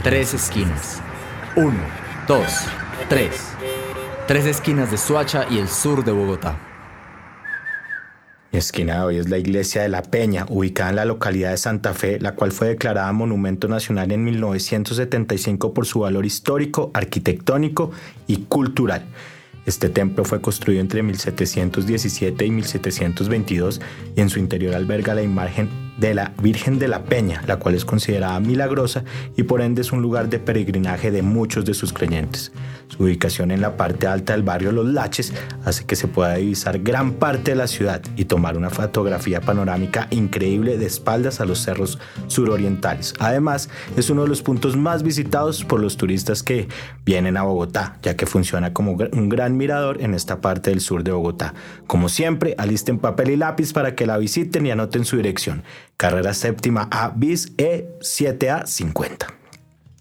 [0.04, 1.02] Tres esquinas.
[1.56, 1.80] Uno,
[2.28, 2.66] dos,
[3.10, 3.54] tres.
[4.30, 6.56] Tres esquinas de Suacha y el sur de Bogotá.
[8.52, 11.58] Mi esquina de hoy es la iglesia de La Peña, ubicada en la localidad de
[11.58, 17.90] Santa Fe, la cual fue declarada Monumento Nacional en 1975 por su valor histórico, arquitectónico
[18.28, 19.04] y cultural.
[19.66, 23.82] Este templo fue construido entre 1717 y 1722
[24.16, 27.76] y en su interior alberga la imagen de la Virgen de la Peña, la cual
[27.76, 29.04] es considerada milagrosa
[29.36, 32.52] y por ende es un lugar de peregrinaje de muchos de sus creyentes.
[32.88, 35.34] Su ubicación en la parte alta del barrio Los Laches
[35.64, 40.08] hace que se pueda divisar gran parte de la ciudad y tomar una fotografía panorámica
[40.10, 43.14] increíble de espaldas a los cerros surorientales.
[43.20, 46.68] Además, es uno de los puntos más visitados por los turistas que
[47.06, 51.04] vienen a Bogotá, ya que funciona como un gran mirador en esta parte del sur
[51.04, 51.54] de Bogotá.
[51.86, 55.64] Como siempre, alisten papel y lápiz para que la visiten y anoten su dirección.
[56.00, 59.39] Carrera séptima A bis E7A 50.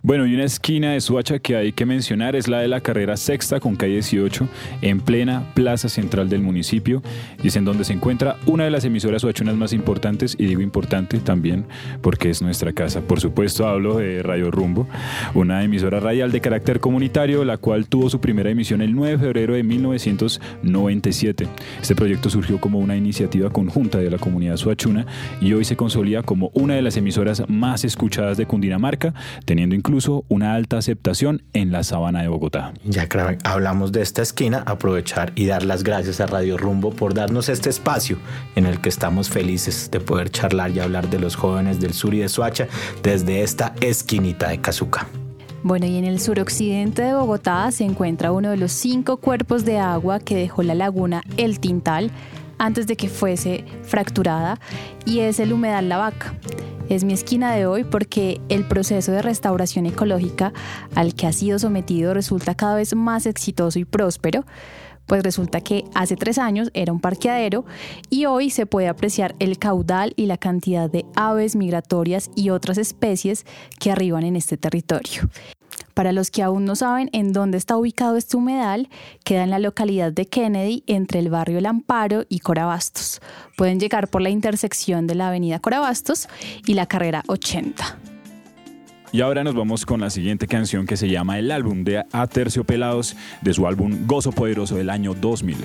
[0.09, 3.15] Bueno, y una esquina de Suacha que hay que mencionar es la de la carrera
[3.19, 4.49] sexta con calle 18
[4.81, 7.03] en plena plaza central del municipio
[7.43, 10.63] y es en donde se encuentra una de las emisoras suachunas más importantes y digo
[10.63, 11.67] importante también
[12.01, 13.03] porque es nuestra casa.
[13.03, 14.89] Por supuesto hablo de Radio Rumbo,
[15.35, 19.23] una emisora radial de carácter comunitario la cual tuvo su primera emisión el 9 de
[19.23, 21.49] febrero de 1997.
[21.83, 25.05] Este proyecto surgió como una iniciativa conjunta de la comunidad suachuna
[25.43, 29.13] y hoy se consolida como una de las emisoras más escuchadas de Cundinamarca,
[29.45, 32.73] teniendo incluso incluso una alta aceptación en la sabana de Bogotá.
[32.85, 37.15] Ya que hablamos de esta esquina, aprovechar y dar las gracias a Radio Rumbo por
[37.15, 38.17] darnos este espacio
[38.55, 42.15] en el que estamos felices de poder charlar y hablar de los jóvenes del sur
[42.15, 42.69] y de Suacha
[43.03, 45.09] desde esta esquinita de Cazuca.
[45.65, 49.81] Bueno, y en el suroccidente de Bogotá se encuentra uno de los cinco cuerpos de
[49.81, 52.13] agua que dejó la laguna El Tintal
[52.59, 54.61] antes de que fuese fracturada
[55.05, 56.35] y es el humedal La Vaca.
[56.89, 60.53] es mi esquina de hoy porque el proceso de restauración ecológica
[60.95, 64.45] al que ha sido sometido resulta cada vez más exitoso y próspero,
[65.07, 67.65] pues resulta que hace tres años era un parqueadero
[68.11, 72.79] y hoy se puede apreciar el caudal y la cantidad de aves migratorias y otras
[72.79, 73.45] especies
[73.81, 75.29] que arriban en este territorio.
[75.99, 78.89] Para los que aún no saben en dónde está ubicado este humedal,
[79.25, 83.21] queda en la localidad de Kennedy entre el barrio El Amparo y Corabastos.
[83.57, 86.29] Pueden llegar por la intersección de la avenida Corabastos
[86.65, 87.99] y la carrera 80.
[89.11, 93.17] Y ahora nos vamos con la siguiente canción que se llama El álbum de Aterciopelados
[93.41, 95.57] de su álbum Gozo Poderoso del año 2000.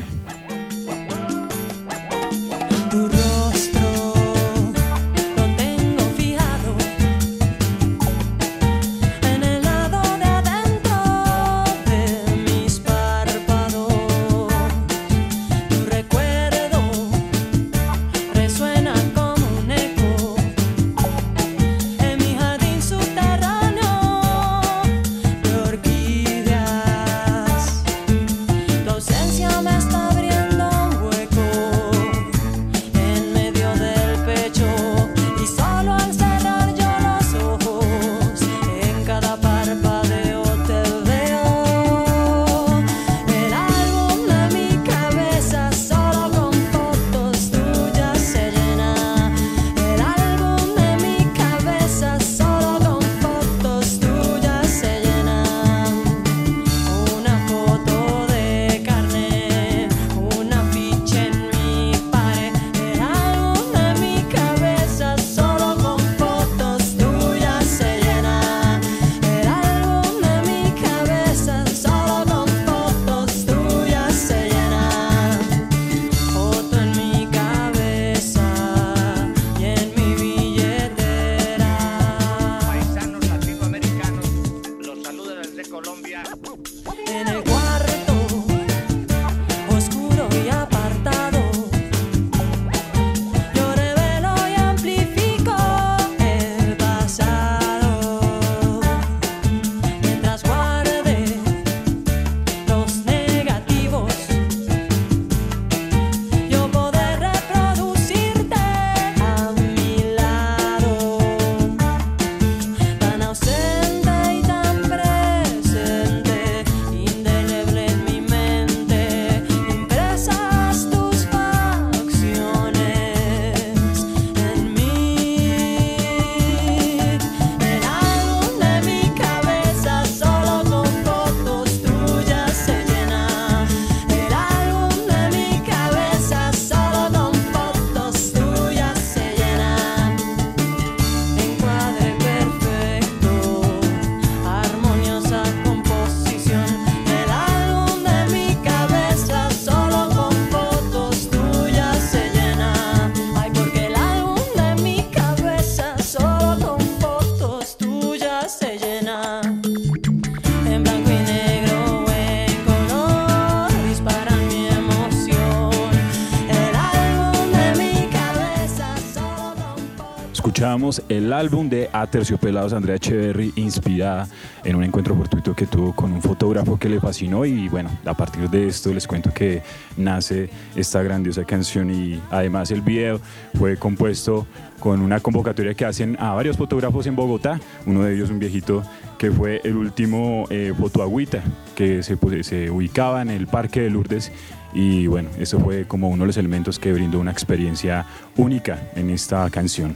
[171.10, 174.28] El álbum de Aterciopelados Andrea Echeverry, inspirada
[174.64, 177.46] en un encuentro fortuito que tuvo con un fotógrafo que le fascinó.
[177.46, 179.62] Y bueno, a partir de esto les cuento que
[179.98, 183.20] nace esta grandiosa canción y además el video
[183.58, 184.46] fue compuesto
[184.80, 187.60] con una convocatoria que hacen a varios fotógrafos en Bogotá.
[187.86, 188.84] Uno de ellos, un viejito
[189.18, 191.42] que fue el último eh, fotoagüita
[191.76, 194.32] que se, se ubicaba en el Parque de Lourdes
[194.74, 199.10] y bueno, eso fue como uno de los elementos que brindó una experiencia única en
[199.10, 199.94] esta canción.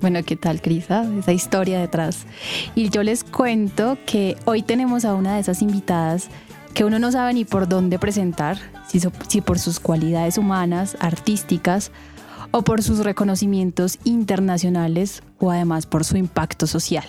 [0.00, 1.00] Bueno, ¿qué tal, Crisa?
[1.00, 2.26] Ah, esa historia detrás.
[2.74, 6.28] Y yo les cuento que hoy tenemos a una de esas invitadas
[6.74, 11.90] que uno no sabe ni por dónde presentar, si, si por sus cualidades humanas, artísticas,
[12.50, 17.06] o por sus reconocimientos internacionales, o además por su impacto social.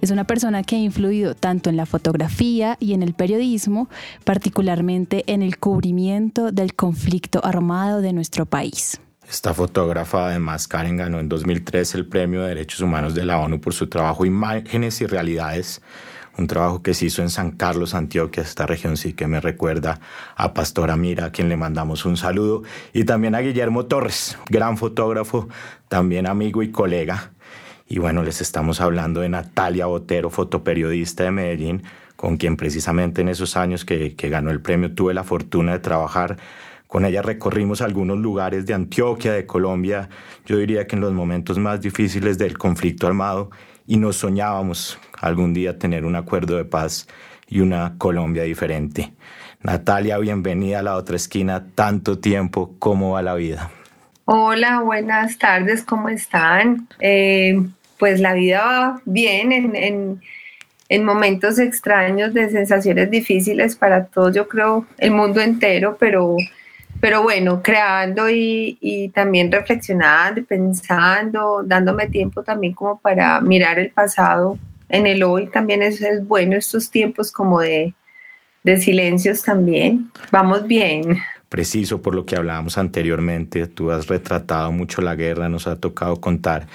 [0.00, 3.88] Es una persona que ha influido tanto en la fotografía y en el periodismo,
[4.24, 9.00] particularmente en el cubrimiento del conflicto armado de nuestro país.
[9.28, 13.60] Esta fotógrafa, además, Karen ganó en 2003 el Premio de Derechos Humanos de la ONU
[13.60, 15.82] por su trabajo Imágenes y Realidades,
[16.38, 19.98] un trabajo que se hizo en San Carlos, Antioquia, esta región sí que me recuerda
[20.36, 22.62] a Pastora Mira, a quien le mandamos un saludo,
[22.92, 25.48] y también a Guillermo Torres, gran fotógrafo,
[25.88, 27.32] también amigo y colega.
[27.88, 31.82] Y bueno, les estamos hablando de Natalia Botero, fotoperiodista de Medellín,
[32.14, 35.78] con quien precisamente en esos años que, que ganó el premio tuve la fortuna de
[35.80, 36.36] trabajar
[36.86, 40.08] Con ella recorrimos algunos lugares de Antioquia, de Colombia,
[40.44, 43.50] yo diría que en los momentos más difíciles del conflicto armado,
[43.86, 47.06] y nos soñábamos algún día tener un acuerdo de paz
[47.48, 49.12] y una Colombia diferente.
[49.62, 53.70] Natalia, bienvenida a la otra esquina, tanto tiempo, ¿cómo va la vida?
[54.24, 56.88] Hola, buenas tardes, ¿cómo están?
[57.00, 57.60] Eh,
[57.98, 60.20] pues la vida va bien en,
[60.88, 66.36] en, momentos extraños de sensaciones difíciles para todos, yo creo, el mundo entero, pero,
[67.00, 73.90] pero bueno, creando y, y también reflexionando pensando, dándome tiempo también como para mirar el
[73.90, 77.94] pasado en el hoy, también es, es bueno estos tiempos como de,
[78.62, 80.10] de silencios también.
[80.30, 81.18] Vamos bien
[81.48, 83.66] preciso por lo que hablábamos anteriormente.
[83.66, 86.66] Tú has retratado mucho la guerra, nos ha tocado contar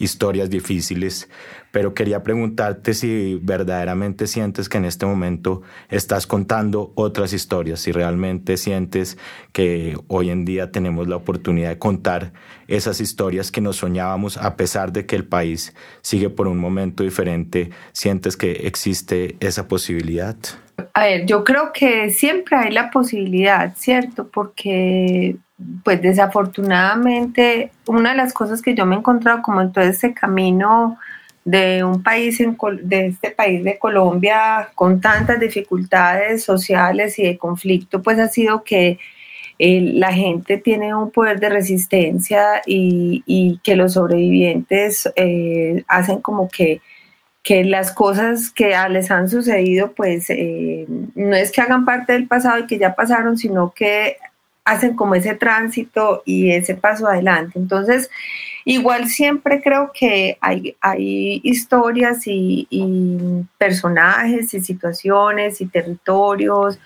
[0.00, 1.28] historias difíciles,
[1.70, 7.92] pero quería preguntarte si verdaderamente sientes que en este momento estás contando otras historias, si
[7.92, 9.18] realmente sientes
[9.52, 12.32] que hoy en día tenemos la oportunidad de contar
[12.66, 17.04] esas historias que nos soñábamos a pesar de que el país sigue por un momento
[17.04, 20.36] diferente, sientes que existe esa posibilidad.
[20.94, 24.28] A ver, yo creo que siempre hay la posibilidad, ¿cierto?
[24.28, 25.36] Porque,
[25.84, 30.14] pues desafortunadamente, una de las cosas que yo me he encontrado como en todo este
[30.14, 30.98] camino
[31.44, 32.38] de un país,
[32.82, 38.62] de este país de Colombia, con tantas dificultades sociales y de conflicto, pues ha sido
[38.62, 38.98] que
[39.58, 46.48] eh, la gente tiene un poder de resistencia y, que los sobrevivientes eh, hacen como
[46.48, 46.80] que
[47.42, 52.28] que las cosas que les han sucedido, pues eh, no es que hagan parte del
[52.28, 54.16] pasado y que ya pasaron, sino que
[54.64, 57.58] hacen como ese tránsito y ese paso adelante.
[57.58, 58.10] Entonces,
[58.64, 62.68] igual siempre creo que hay, hay historias y,
[63.58, 66.78] personajes y situaciones y territorios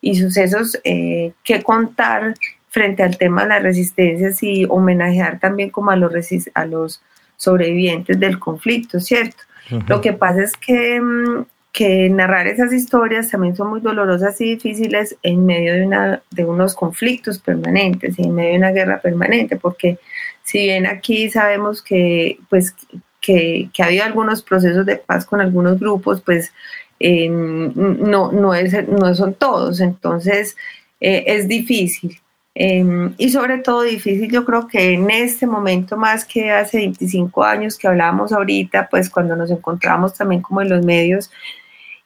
[0.00, 2.34] y sucesos eh, que contar
[2.68, 6.12] frente al tema de las resistencias y homenajear también como a los,
[6.54, 7.02] a los
[7.36, 9.42] sobrevivientes del conflicto, ¿cierto?
[9.88, 14.56] Lo que pasa es que, mm, que, narrar esas historias también son muy dolorosas y
[14.56, 19.00] difíciles en medio de, una, de unos conflictos permanentes y en medio de una guerra
[19.00, 19.98] permanente, porque
[20.44, 22.74] si bien aquí sabemos que, pues,
[23.20, 26.52] que, que ha habido algunos procesos de paz con algunos grupos, pues
[27.00, 30.56] eh, no, no, es, no son todos, entonces
[31.00, 32.18] eh, es difícil.
[32.54, 37.42] Em, y sobre todo difícil, yo creo que en este momento más que hace 25
[37.42, 41.30] años que hablábamos ahorita, pues cuando nos encontramos también como en los medios,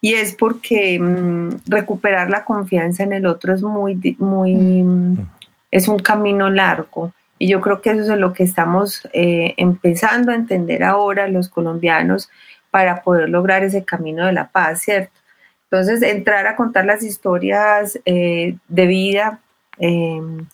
[0.00, 5.28] y es porque mm, recuperar la confianza en el otro es muy, muy, mm,
[5.70, 7.12] es un camino largo.
[7.38, 11.48] Y yo creo que eso es lo que estamos eh, empezando a entender ahora los
[11.48, 12.30] colombianos
[12.70, 15.12] para poder lograr ese camino de la paz, ¿cierto?
[15.70, 19.40] Entonces, entrar a contar las historias eh, de vida
[19.78, 20.46] Em,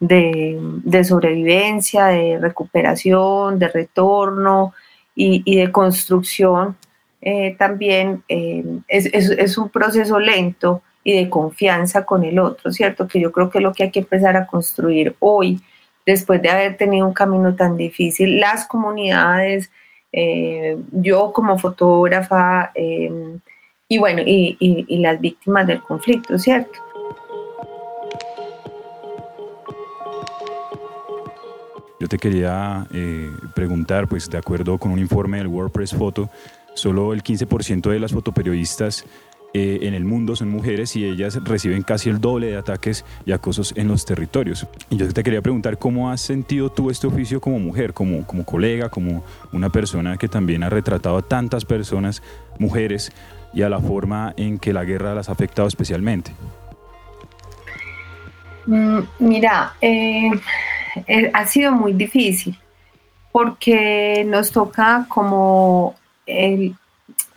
[0.00, 4.72] de, sobrevivencia, de recuperación, de retorno
[5.14, 6.76] y, de construcción,
[7.22, 13.06] eh, también em, es, un proceso lento y de confianza con el otro, ¿cierto?
[13.08, 15.60] Que yo creo que es lo que hay que empezar a construir hoy,
[16.06, 19.70] después de haber tenido un camino tan difícil, las comunidades,
[20.12, 26.80] eh, yo como fotógrafa, y bueno, y las víctimas del conflicto, ¿cierto?
[32.00, 36.30] Yo te quería eh, preguntar, pues de acuerdo con un informe del WordPress Photo,
[36.74, 39.04] solo el 15% de las fotoperiodistas
[39.52, 43.32] eh, en el mundo son mujeres y ellas reciben casi el doble de ataques y
[43.32, 44.66] acosos en los territorios.
[44.90, 48.44] Y yo te quería preguntar cómo has sentido tú este oficio como mujer, como, como
[48.44, 52.22] colega, como una persona que también ha retratado a tantas personas,
[52.58, 53.12] mujeres,
[53.52, 56.32] y a la forma en que la guerra las ha afectado especialmente.
[58.66, 60.30] Mm, mira, eh,
[61.08, 62.56] eh, ha sido muy difícil
[63.32, 65.94] porque nos toca como
[66.30, 66.74] el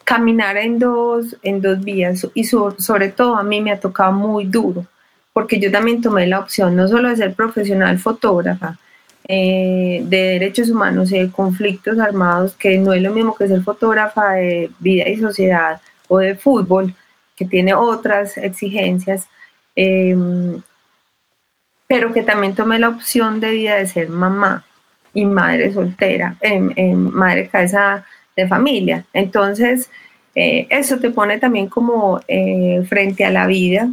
[0.04, 4.46] caminar en dos, en dos vías y sobre todo a mí me ha tocado muy
[4.46, 4.86] duro
[5.34, 8.78] porque yo también tomé la opción no solo de ser profesional fotógrafa,
[9.28, 13.64] eh, de derechos humanos y de conflictos armados, que no es lo mismo que ser
[13.64, 16.94] fotógrafa de vida y sociedad o de fútbol,
[17.36, 19.28] que tiene otras exigencias.
[19.76, 20.16] Eh,
[21.88, 24.66] pero que también tomé la opción de vida de ser mamá
[25.14, 26.38] y madre soltera,
[26.96, 28.06] madre cabeza
[28.36, 29.06] de familia.
[29.14, 29.90] Entonces,
[30.36, 33.90] eh, eso te pone también como eh, frente a la vida,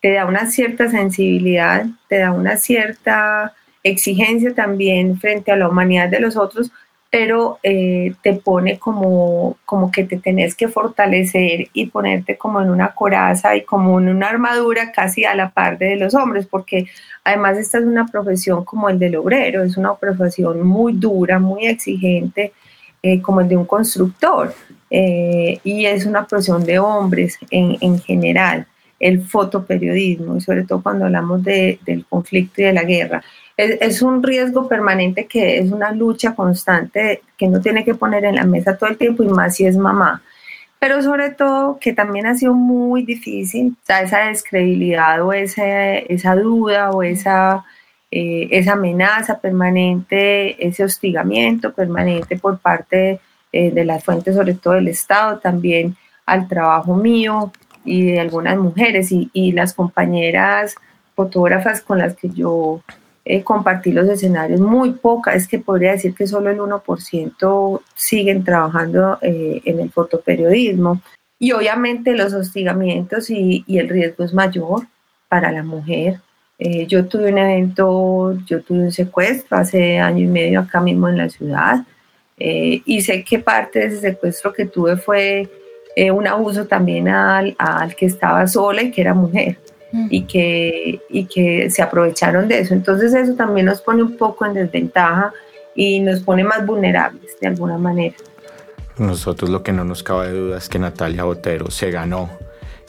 [0.00, 6.08] te da una cierta sensibilidad, te da una cierta exigencia también frente a la humanidad
[6.08, 6.70] de los otros,
[7.10, 12.68] pero eh, te pone como, como que te tenés que fortalecer y ponerte como en
[12.68, 16.86] una coraza y como en una armadura casi a la par de los hombres, porque
[17.24, 21.66] además esta es una profesión como el del obrero, es una profesión muy dura, muy
[21.66, 22.52] exigente,
[23.02, 24.54] eh, como el de un constructor,
[24.90, 28.66] eh, y es una profesión de hombres en, en general,
[28.98, 33.22] el fotoperiodismo, y sobre todo cuando hablamos de, del conflicto y de la guerra
[33.58, 38.36] es, un riesgo permanente que es una lucha constante que no tiene que poner en
[38.36, 40.22] la mesa todo el tiempo y más si es mamá.
[40.78, 47.02] Pero sobre todo que también ha sido muy difícil, esa descredibilidad o esa duda o
[47.02, 47.64] esa,
[48.10, 53.20] eh, esa amenaza permanente, ese hostigamiento permanente por parte
[53.52, 55.96] eh, de las fuentes, sobre todo del Estado, también
[56.26, 57.52] al trabajo mío
[57.84, 60.74] y de algunas mujeres y, y las compañeras
[61.14, 62.82] fotógrafas con las que yo
[63.30, 68.42] eh, compartir los escenarios, muy poca, es que podría decir que solo el 1% siguen
[68.42, 71.02] trabajando eh, en el fotoperiodismo.
[71.38, 74.86] Y obviamente los hostigamientos y, el riesgo es mayor
[75.28, 76.20] para la mujer.
[76.58, 81.08] Eh, yo tuve un evento, yo tuve un secuestro hace año y medio acá mismo
[81.08, 81.84] en la ciudad
[82.40, 85.48] y sé que parte de ese secuestro que tuve fue
[86.12, 89.58] un abuso también al, al que estaba sola y que era mujer
[89.92, 92.74] y, que, y que se aprovecharon de eso.
[92.74, 95.32] Entonces eso también nos pone un poco en desventaja
[95.74, 98.16] y nos pone más vulnerables de alguna manera.
[98.98, 102.30] Nosotros lo que no nos cabe duda es que Natalia Botero se ganó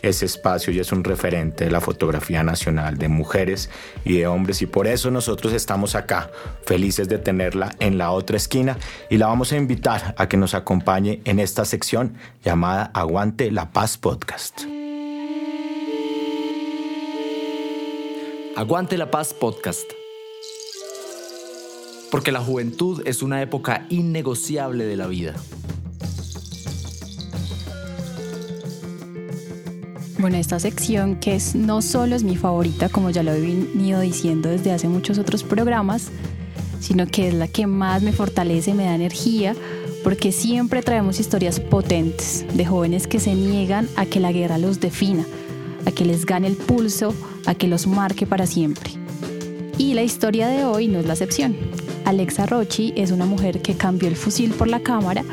[0.02, 3.70] ese espacio y es un referente de la fotografía nacional de mujeres
[4.06, 6.32] y de hombres y por eso nosotros estamos acá,
[6.66, 8.78] felices de tenerla en la otra esquina
[9.10, 13.72] y la vamos a invitar a que nos acompañe en esta sección llamada Aguante la
[13.72, 14.62] Paz Podcast.
[18.56, 19.90] Aguante la Paz Podcast.
[22.12, 25.36] Porque la juventud es una época innegociable de la vida.
[30.20, 34.02] Bueno, esta sección que es no solo es mi favorita, como ya lo he venido
[34.02, 36.10] diciendo desde hace muchos otros programas,
[36.82, 39.56] sino que es la que más me fortalece, me da energía,
[40.04, 44.82] porque siempre traemos historias potentes de jóvenes que se niegan a que la guerra los
[44.82, 45.26] defina,
[45.86, 47.14] a que les gane el pulso,
[47.46, 48.92] a que los marque para siempre.
[49.78, 51.56] Y la historia de hoy no es la excepción.
[52.04, 55.24] Alexa Rochi es una mujer que cambió el fusil por la cámara,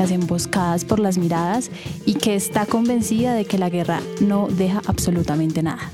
[0.00, 1.70] las emboscadas por las miradas
[2.06, 5.90] y que está convencida de que la guerra no deja absolutamente nada.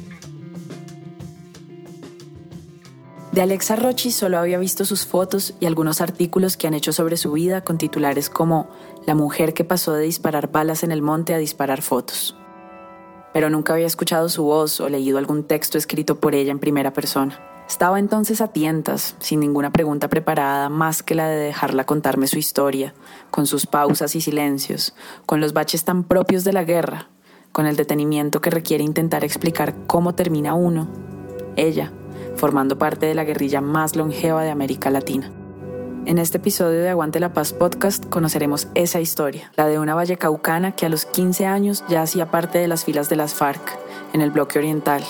[3.32, 7.18] De Alexa Rochi solo había visto sus fotos y algunos artículos que han hecho sobre
[7.18, 8.68] su vida con titulares como
[9.06, 12.36] La mujer que pasó de disparar balas en el monte a disparar fotos
[13.36, 16.94] pero nunca había escuchado su voz o leído algún texto escrito por ella en primera
[16.94, 17.55] persona.
[17.68, 22.38] Estaba entonces a tientas, sin ninguna pregunta preparada más que la de dejarla contarme su
[22.38, 22.94] historia,
[23.32, 24.94] con sus pausas y silencios,
[25.26, 27.08] con los baches tan propios de la guerra,
[27.50, 30.88] con el detenimiento que requiere intentar explicar cómo termina uno,
[31.56, 31.92] ella,
[32.36, 35.32] formando parte de la guerrilla más longeva de América Latina.
[36.04, 40.70] En este episodio de Aguante la Paz podcast conoceremos esa historia, la de una vallecaucana
[40.70, 43.76] que a los 15 años ya hacía parte de las filas de las FARC,
[44.12, 45.02] en el bloque oriental,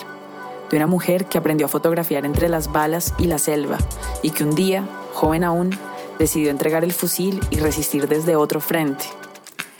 [0.70, 3.78] de una mujer que aprendió a fotografiar entre las balas y la selva,
[4.22, 5.78] y que un día, joven aún,
[6.18, 9.04] decidió entregar el fusil y resistir desde otro frente.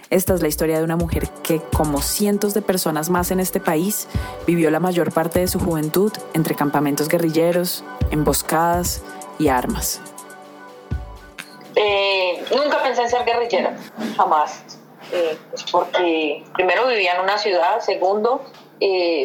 [0.09, 3.59] Esta es la historia de una mujer que, como cientos de personas más en este
[3.59, 4.07] país,
[4.47, 9.03] vivió la mayor parte de su juventud entre campamentos guerrilleros, emboscadas
[9.39, 10.01] y armas.
[11.74, 13.76] Eh, nunca pensé en ser guerrillera,
[14.16, 14.62] jamás.
[15.12, 18.43] Eh, pues porque primero vivía en una ciudad, segundo,
[18.81, 19.22] eh,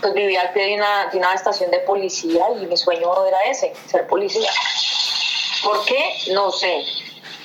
[0.00, 3.38] pues vivía al pie de una, de una estación de policía y mi sueño era
[3.50, 4.50] ese, ser policía.
[5.64, 6.14] ¿Por qué?
[6.32, 6.84] No sé.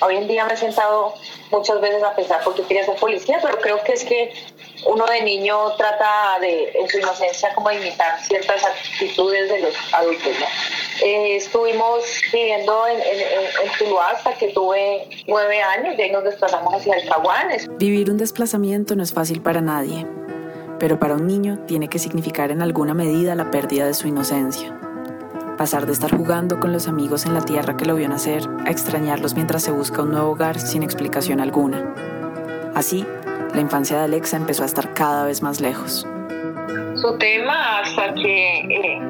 [0.00, 1.14] Hoy en día me he sentado
[1.50, 4.32] muchas veces a pensar por qué quería ser policía, pero creo que es que
[4.86, 9.74] uno de niño trata de, en su inocencia, como de imitar ciertas actitudes de los
[9.92, 10.32] adultos.
[11.02, 16.74] Eh, estuvimos viviendo en, en, Tuluá hasta que tuve nueve años y ahí nos desplazamos
[16.74, 17.48] hacia el Caguán.
[17.78, 20.06] Vivir un desplazamiento no es fácil para nadie,
[20.84, 24.78] pero para un niño tiene que significar en alguna medida la pérdida de su inocencia.
[25.56, 28.70] Pasar de estar jugando con los amigos en la tierra que lo vio nacer a
[28.70, 31.94] extrañarlos mientras se busca un nuevo hogar sin explicación alguna.
[32.74, 33.06] Así,
[33.54, 36.06] la infancia de Alexa empezó a estar cada vez más lejos.
[36.96, 39.00] Su tema hasta que eh,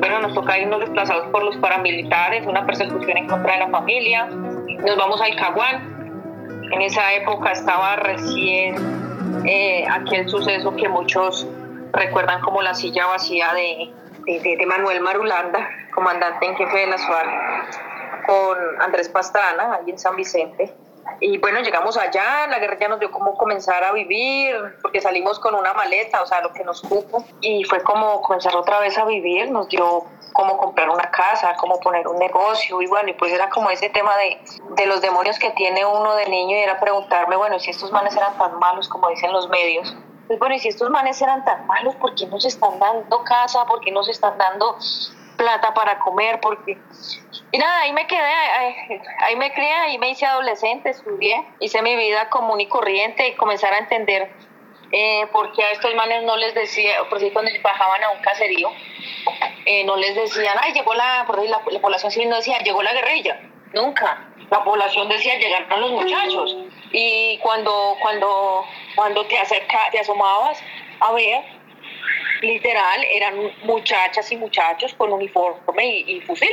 [0.00, 4.26] bueno, nos toca irnos desplazados por los paramilitares, una persecución en contra de la familia.
[4.26, 6.50] Nos vamos al Caguán.
[6.72, 8.99] En esa época estaba recién
[9.44, 11.46] eh, aquel suceso que muchos
[11.92, 13.92] recuerdan como la silla vacía de,
[14.66, 20.72] Manuel Marulanda, comandante en jefe de las FARC con Andrés Pastrana, ahí en San Vicente.
[21.20, 25.54] Y bueno, llegamos allá, la guerrilla nos dio como comenzar a vivir, porque salimos con
[25.54, 29.04] una maleta, o sea, lo que nos cupo, y fue como comenzar otra vez a
[29.04, 33.32] vivir, nos dio cómo comprar una casa, cómo poner un negocio, y bueno, y pues
[33.32, 34.40] era como ese tema de,
[34.76, 38.16] de los demonios que tiene uno de niño, y era preguntarme, bueno, si estos manes
[38.16, 41.66] eran tan malos como dicen los medios, pues bueno, y si estos manes eran tan
[41.66, 43.64] malos, ¿por qué nos están dando casa?
[43.66, 44.76] ¿Por qué nos están dando
[45.36, 46.38] plata para comer?
[46.40, 46.78] Porque
[47.52, 48.32] y nada, ahí me quedé,
[49.18, 53.34] ahí, me crié, ahí me hice adolescente, estudié, hice mi vida común y corriente y
[53.34, 54.30] comenzar a entender
[54.92, 58.20] eh, por qué a estos manes no les decía, por si cuando bajaban a un
[58.20, 58.70] caserío,
[59.66, 62.82] eh, no les decían, ay, llegó la, por la, la, población civil no decía, llegó
[62.82, 63.40] la guerrilla,
[63.72, 64.26] nunca.
[64.50, 66.56] La población decía, llegaron los muchachos.
[66.92, 68.64] Y cuando, cuando,
[68.96, 70.60] cuando te acerca, te asomabas
[70.98, 71.44] a ver,
[72.42, 76.50] literal, eran muchachas y muchachos con uniforme y fusil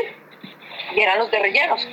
[0.95, 1.87] y eran los guerrilleros.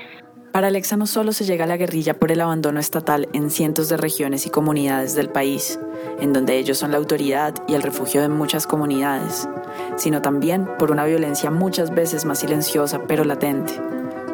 [0.55, 3.89] Para Alexa no solo se llega a la guerrilla por el abandono estatal en cientos
[3.89, 5.81] de regiones y comunidades del país,
[6.21, 9.49] en donde ellos son la autoridad y el refugio de muchas comunidades,
[9.97, 13.73] sino también por una violencia muchas veces más silenciosa pero latente.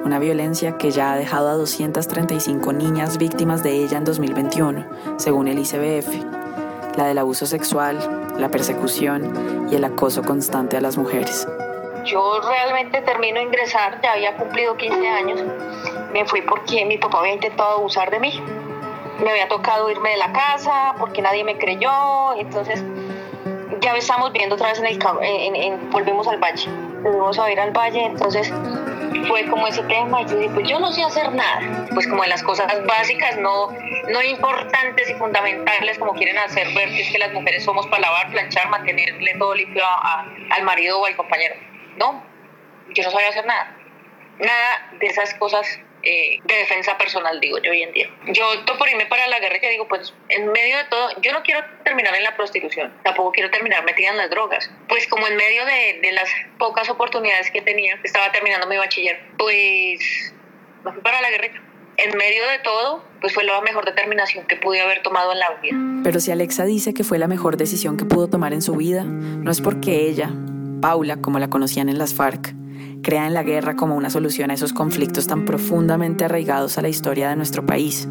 [0.05, 5.49] Una violencia que ya ha dejado a 235 niñas víctimas de ella en 2021, según
[5.49, 6.99] el ICBF.
[6.99, 7.99] La del abuso sexual,
[8.39, 11.47] la persecución y el acoso constante a las mujeres.
[12.05, 15.43] Yo realmente termino de ingresar, ya había cumplido 15 años,
[16.13, 18.43] me fui porque mi papá había intentado abusar de mí.
[19.23, 22.83] Me había tocado irme de la casa porque nadie me creyó, entonces
[23.81, 26.71] ya estamos viendo otra vez en el en, volvimos al valle,
[27.03, 28.51] volvimos a ir al valle, entonces
[29.29, 32.23] fue como ese tema y yo dije, pues yo no sé hacer nada, pues como
[32.23, 33.71] de las cosas básicas, no,
[34.11, 38.03] no importantes y fundamentales como quieren hacer ver que es que las mujeres somos para
[38.03, 39.85] lavar, planchar, mantenerle todo limpio
[40.51, 41.55] al marido o al compañero.
[41.97, 42.25] No,
[42.95, 43.77] yo no sabía hacer nada.
[44.39, 45.67] Nada de esas cosas
[46.03, 48.09] eh, de defensa personal, digo yo hoy en día.
[48.29, 51.33] Yo opto por irme para la guerra y digo, pues en medio de todo, yo
[51.33, 54.71] no quiero terminar en la prostitución, tampoco quiero terminar metida en las drogas.
[54.89, 59.21] Pues como en medio de, de las pocas oportunidades que tenía, estaba terminando mi bachiller,
[59.37, 60.33] pues
[60.85, 61.61] me fui para la guerrilla.
[61.99, 65.51] En medio de todo, pues fue la mejor determinación que pude haber tomado en la
[65.61, 65.77] vida.
[66.03, 69.05] Pero si Alexa dice que fue la mejor decisión que pudo tomar en su vida,
[69.05, 70.31] no es porque ella,
[70.81, 72.55] Paula, como la conocían en las FARC,
[73.03, 76.89] crea en la guerra como una solución a esos conflictos tan profundamente arraigados a la
[76.89, 78.09] historia de nuestro país.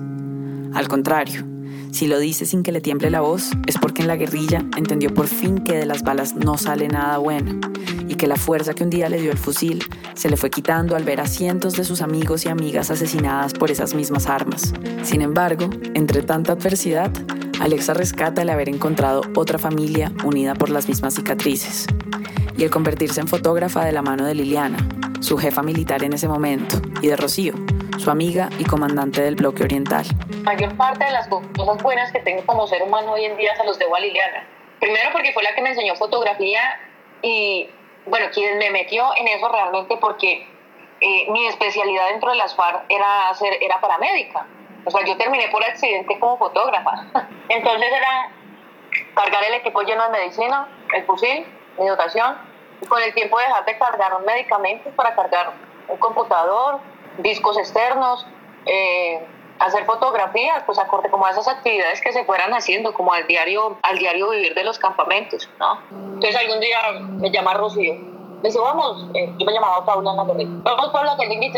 [0.74, 1.45] Al contrario,
[1.91, 5.13] si lo dice sin que le tiemble la voz, es porque en la guerrilla entendió
[5.13, 7.59] por fin que de las balas no sale nada bueno
[8.07, 10.95] y que la fuerza que un día le dio el fusil se le fue quitando
[10.95, 14.74] al ver a cientos de sus amigos y amigas asesinadas por esas mismas armas.
[15.03, 17.11] Sin embargo, entre tanta adversidad,
[17.59, 21.88] Alexa rescata el haber encontrado otra familia unida por las mismas cicatrices
[22.60, 24.78] y el convertirse en fotógrafa de la mano de Liliana,
[25.22, 27.53] su jefa militar en ese momento, y de Rocío,
[27.97, 30.05] su amiga y comandante del bloque oriental.
[30.43, 33.64] mayor parte de las cosas buenas que tengo como ser humano hoy en día se
[33.64, 34.45] los debo a Liliana.
[34.82, 36.60] Primero porque fue la que me enseñó fotografía
[37.22, 37.70] y,
[38.07, 40.45] bueno, quien me metió en eso realmente porque
[40.99, 44.45] eh, mi especialidad dentro de las FARC era, hacer, era paramédica.
[44.84, 47.05] O sea, yo terminé por accidente como fotógrafa.
[47.47, 48.32] Entonces era
[49.16, 51.45] cargar el equipo lleno de medicina, el fusil,
[51.78, 52.49] mi dotación,
[52.88, 55.54] con el tiempo dejar de cargar un medicamento para cargar
[55.88, 56.80] un computador,
[57.18, 58.26] discos externos,
[58.66, 59.26] eh,
[59.60, 63.78] hacer fotografías, pues acorde como a esas actividades que se fueran haciendo, como al diario,
[63.82, 65.80] al diario vivir de los campamentos, ¿no?
[65.92, 67.96] Entonces algún día me llama Rocío,
[68.42, 71.52] me dice, vamos, eh, yo me llamaba Paula Navarrete, vamos Paula, que dime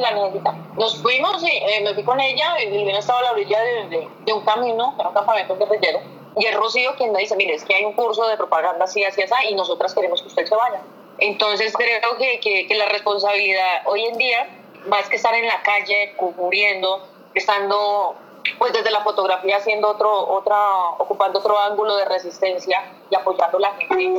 [0.00, 0.52] la necesita.
[0.78, 4.08] Nos fuimos y eh, me fui con ella, y Liliana estaba a la orilla de,
[4.24, 6.00] de, un camino, era un campamento guerrillero,
[6.36, 9.04] y es Rocío quien me dice, mire, es que hay un curso de propaganda así,
[9.04, 10.80] así, así, y nosotras queremos que usted se vaya.
[11.18, 14.48] Entonces creo que, que, la responsabilidad hoy en día,
[14.86, 18.16] más que estar en la calle cubriendo, estando
[18.58, 20.58] pues desde la fotografía haciendo otro, otra,
[20.98, 24.12] ocupando otro ángulo de resistencia y apoyando a la gente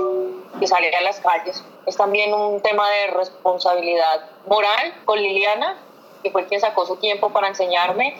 [0.60, 1.64] que sale a las calles.
[1.86, 5.78] Es también un tema de responsabilidad moral con Liliana,
[6.22, 8.16] que fue quien sacó su tiempo para enseñarme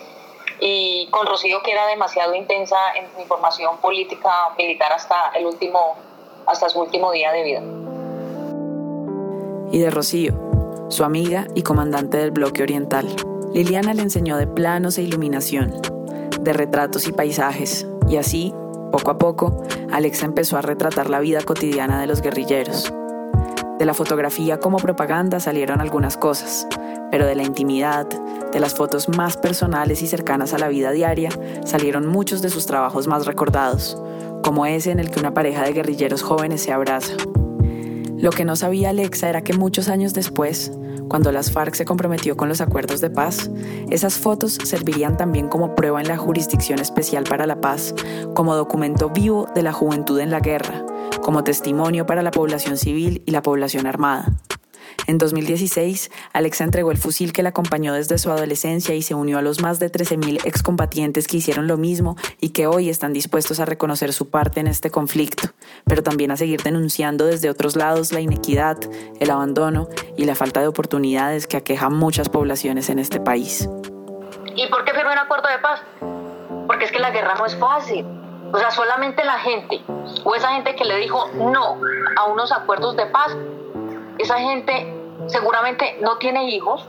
[0.66, 5.98] y con Rocío que era demasiado intensa en su información política militar hasta el último
[6.46, 7.62] hasta su último día de vida.
[9.72, 10.34] Y de Rocío,
[10.88, 13.14] su amiga y comandante del bloque oriental.
[13.54, 15.82] Liliana le enseñó de planos e iluminación,
[16.40, 18.54] de retratos y paisajes, y así,
[18.92, 22.94] poco a poco, Alexa empezó a retratar la vida cotidiana de los guerrilleros.
[23.80, 26.68] De la fotografía como propaganda salieron algunas cosas,
[27.12, 28.08] pero de la intimidad,
[28.54, 31.30] de las fotos más personales y cercanas a la vida diaria,
[31.66, 33.98] salieron muchos de sus trabajos más recordados,
[34.44, 37.14] como ese en el que una pareja de guerrilleros jóvenes se abraza.
[38.18, 40.72] Lo que no sabía Alexa era que muchos años después,
[41.10, 43.52] cuando las FARC se comprometió con los acuerdos de paz,
[43.90, 47.94] esas fotos servirían también como prueba en la Jurisdicción Especial para la Paz,
[48.34, 50.86] como documento vivo de la juventud en la guerra,
[51.22, 54.34] como testimonio para la población civil y la población armada.
[55.08, 59.38] En 2016, Alexa entregó el fusil que la acompañó desde su adolescencia y se unió
[59.38, 63.60] a los más de 13.000 excombatientes que hicieron lo mismo y que hoy están dispuestos
[63.60, 65.50] a reconocer su parte en este conflicto,
[65.86, 68.78] pero también a seguir denunciando desde otros lados la inequidad,
[69.20, 73.70] el abandono y la falta de oportunidades que aqueja muchas poblaciones en este país.
[74.56, 75.82] ¿Y por qué firmó un acuerdo de paz?
[76.68, 78.06] Porque es que la guerra no es fácil.
[78.54, 79.82] O sea, solamente la gente
[80.24, 81.82] o esa gente que le dijo no
[82.18, 83.36] a unos acuerdos de paz
[84.20, 84.94] esa gente
[85.28, 86.88] seguramente no tiene hijos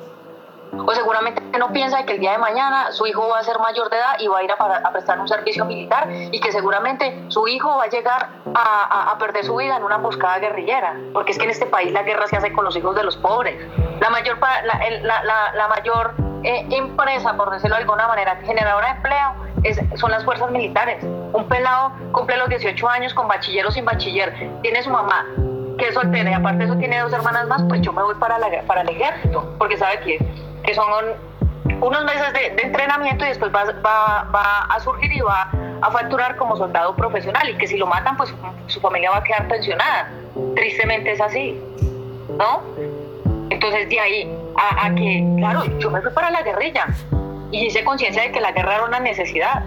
[0.87, 3.91] o seguramente no piensa que el día de mañana su hijo va a ser mayor
[3.91, 7.47] de edad y va a ir a, prestar un servicio militar y que seguramente su
[7.47, 11.45] hijo va a llegar a, perder su vida en una emboscada guerrillera, porque es que
[11.45, 13.57] en este país la guerra se hace con los hijos de los pobres.
[14.01, 19.81] La mayor, la, mayor eh, empresa, por decirlo de alguna manera, generadora de empleo es,
[19.99, 21.03] son las fuerzas militares.
[21.05, 25.25] Un pelado cumple los 18 años con bachiller o sin bachiller, tiene su mamá
[25.79, 28.39] que es soltera y aparte eso tiene dos hermanas más, pues yo me voy para,
[28.67, 30.19] para el ejército, porque sabe que,
[30.63, 30.87] que son
[31.81, 35.51] unos meses de, entrenamiento y después va, va, va, a surgir y va
[35.81, 38.33] a facturar como soldado profesional y que si lo matan, pues
[38.67, 40.11] su, familia va a quedar pensionada.
[40.55, 41.61] Tristemente es así,
[42.39, 42.63] ¿no?
[43.51, 46.87] Entonces de ahí a, a que, claro, yo me fui para la guerrilla
[47.51, 49.65] y hice conciencia de que la guerra era una necesidad,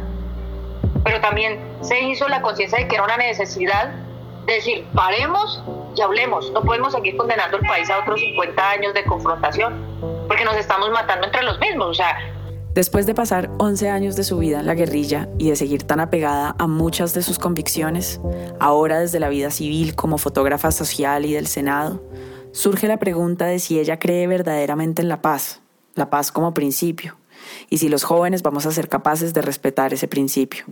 [1.04, 3.92] pero también se hizo la conciencia de que era una necesidad
[4.46, 5.64] decir, paremos
[5.98, 6.52] y hablemos.
[6.52, 10.90] No podemos seguir condenando el país a otros 50 años de confrontación, porque nos estamos
[10.92, 11.88] matando entre los mismos.
[11.90, 12.18] O sea,
[12.78, 16.00] Después de pasar 11 años de su vida en la guerrilla y de seguir tan
[16.00, 18.22] apegada a muchas de sus convicciones,
[18.60, 22.04] ahora desde la vida civil como fotógrafa social y del Senado,
[22.52, 25.64] surge la pregunta de si ella cree verdaderamente en la paz,
[25.96, 27.18] la paz como principio,
[27.68, 30.64] y si los jóvenes vamos a ser capaces de respetar ese principio.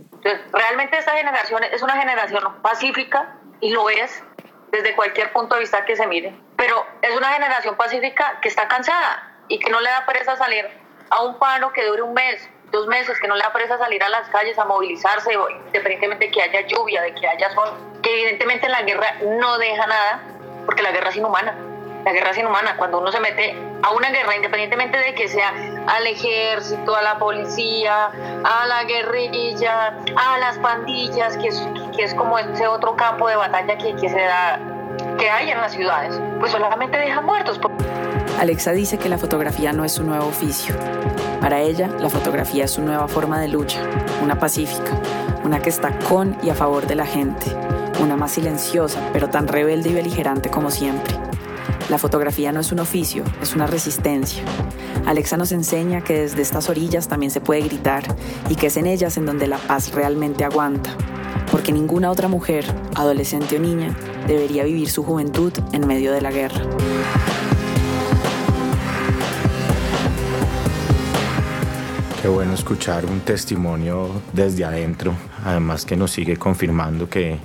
[0.52, 4.22] Realmente esta generación es una generación pacífica y lo es,
[4.70, 6.34] desde cualquier punto de vista que se mire.
[6.56, 10.66] Pero es una generación pacífica que está cansada y que no le da pereza salir
[11.10, 14.02] a un paro que dure un mes, dos meses, que no le da pereza salir
[14.02, 15.32] a las calles a movilizarse,
[15.66, 17.70] independientemente de que haya lluvia, de que haya sol,
[18.02, 20.22] que evidentemente la guerra no deja nada,
[20.64, 21.56] porque la guerra es inhumana.
[22.06, 22.76] La guerra es inhumana.
[22.76, 25.52] Cuando uno se mete a una guerra, independientemente de que sea
[25.88, 28.12] al ejército, a la policía,
[28.44, 33.34] a la guerrilla, a las pandillas, que es, que es como ese otro campo de
[33.34, 34.60] batalla que, que se da
[35.18, 37.60] que hay en las ciudades, pues solamente dejan muertos.
[38.38, 40.76] Alexa dice que la fotografía no es su nuevo oficio.
[41.40, 43.80] Para ella, la fotografía es su nueva forma de lucha,
[44.22, 44.92] una pacífica,
[45.42, 47.46] una que está con y a favor de la gente,
[48.00, 51.16] una más silenciosa, pero tan rebelde y beligerante como siempre.
[51.88, 54.42] La fotografía no es un oficio, es una resistencia.
[55.06, 58.02] Alexa nos enseña que desde estas orillas también se puede gritar
[58.50, 60.90] y que es en ellas en donde la paz realmente aguanta,
[61.52, 62.64] porque ninguna otra mujer,
[62.96, 66.60] adolescente o niña, debería vivir su juventud en medio de la guerra.
[72.20, 75.14] Qué bueno escuchar un testimonio desde adentro,
[75.44, 77.38] además que nos sigue confirmando que,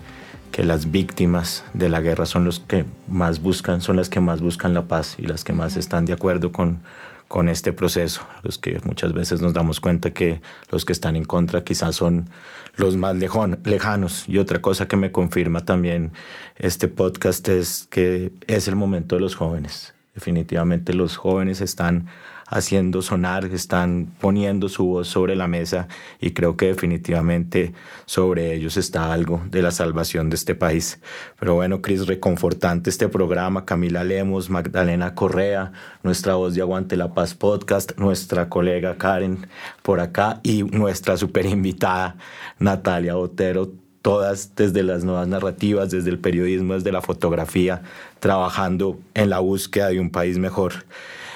[0.51, 4.41] que las víctimas de la guerra son los que más buscan, son las que más
[4.41, 6.81] buscan la paz y las que más están de acuerdo con,
[7.27, 11.23] con este proceso, los que muchas veces nos damos cuenta que los que están en
[11.23, 12.29] contra quizás son
[12.75, 14.27] los más lejanos.
[14.27, 16.11] Y otra cosa que me confirma también
[16.57, 19.93] este podcast es que es el momento de los jóvenes.
[20.13, 22.07] Definitivamente los jóvenes están
[22.51, 25.87] haciendo sonar, están poniendo su voz sobre la mesa
[26.19, 27.73] y creo que definitivamente
[28.05, 30.99] sobre ellos está algo de la salvación de este país.
[31.39, 33.65] Pero bueno, Cris, reconfortante este programa.
[33.65, 35.71] Camila Lemos, Magdalena Correa,
[36.03, 39.47] nuestra voz de Aguante la Paz podcast, nuestra colega Karen
[39.81, 42.17] por acá y nuestra super invitada
[42.59, 43.71] Natalia Otero
[44.01, 47.83] todas desde las nuevas narrativas, desde el periodismo, desde la fotografía,
[48.19, 50.73] trabajando en la búsqueda de un país mejor.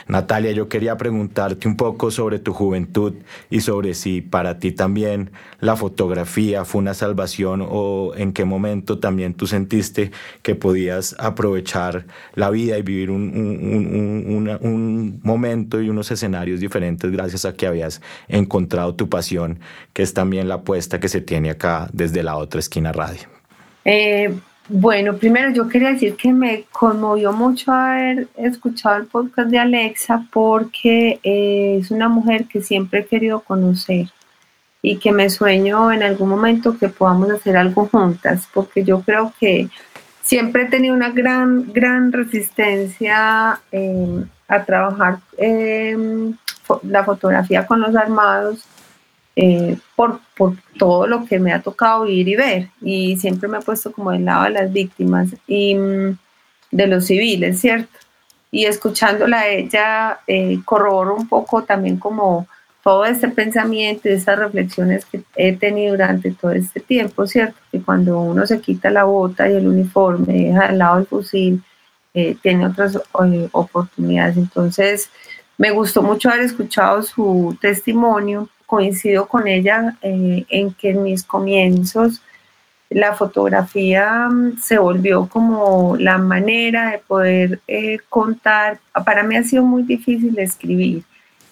[0.07, 3.15] Natalia, yo quería preguntarte un poco sobre tu juventud
[3.49, 8.99] y sobre si para ti también la fotografía fue una salvación o en qué momento
[8.99, 10.11] también tú sentiste
[10.43, 13.33] que podías aprovechar la vida y vivir un,
[14.61, 19.59] un momento y unos escenarios diferentes gracias a que habías encontrado tu pasión,
[19.93, 23.27] que es también la apuesta que se tiene acá desde la otra esquina radio.
[23.85, 24.33] Eh,
[24.67, 30.25] bueno, primero yo quería decir que me conmovió mucho haber escuchado el podcast de Alexa
[30.31, 34.07] porque eh, es una mujer que siempre he querido conocer
[34.81, 39.33] y que me sueño en algún momento que podamos hacer algo juntas, porque yo creo
[39.39, 39.69] que
[40.23, 46.35] siempre he tenido una gran, gran resistencia em, a trabajar em,
[46.83, 48.65] la fotografía con los armados
[49.35, 52.69] eh, por, por, todo lo que me ha tocado vivir y ver.
[52.81, 56.17] Y siempre me he puesto como del lado de las víctimas y mm,
[56.71, 57.97] de los civiles, ¿cierto?
[58.51, 62.47] Y escuchándola ella, eh, corroboro un poco también como
[62.83, 67.57] todo este pensamiento y estas reflexiones que he tenido durante todo este tiempo, ¿cierto?
[67.71, 71.63] Que cuando uno se quita la bota y el uniforme, deja al lado el fusil,
[72.13, 74.37] eh, tiene otras eh, oportunidades.
[74.37, 75.09] Entonces,
[75.57, 81.23] me gustó mucho haber escuchado su testimonio, coincido con ella eh, en que en mis
[81.23, 82.21] comienzos
[82.89, 87.61] la fotografía mm, se volvió como la manera de poder
[88.09, 88.79] contar.
[89.05, 91.03] Para mí ha sido muy difícil escribir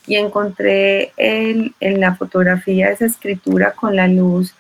[0.06, 4.54] y encontré en la fotografía esa escritura con la luz,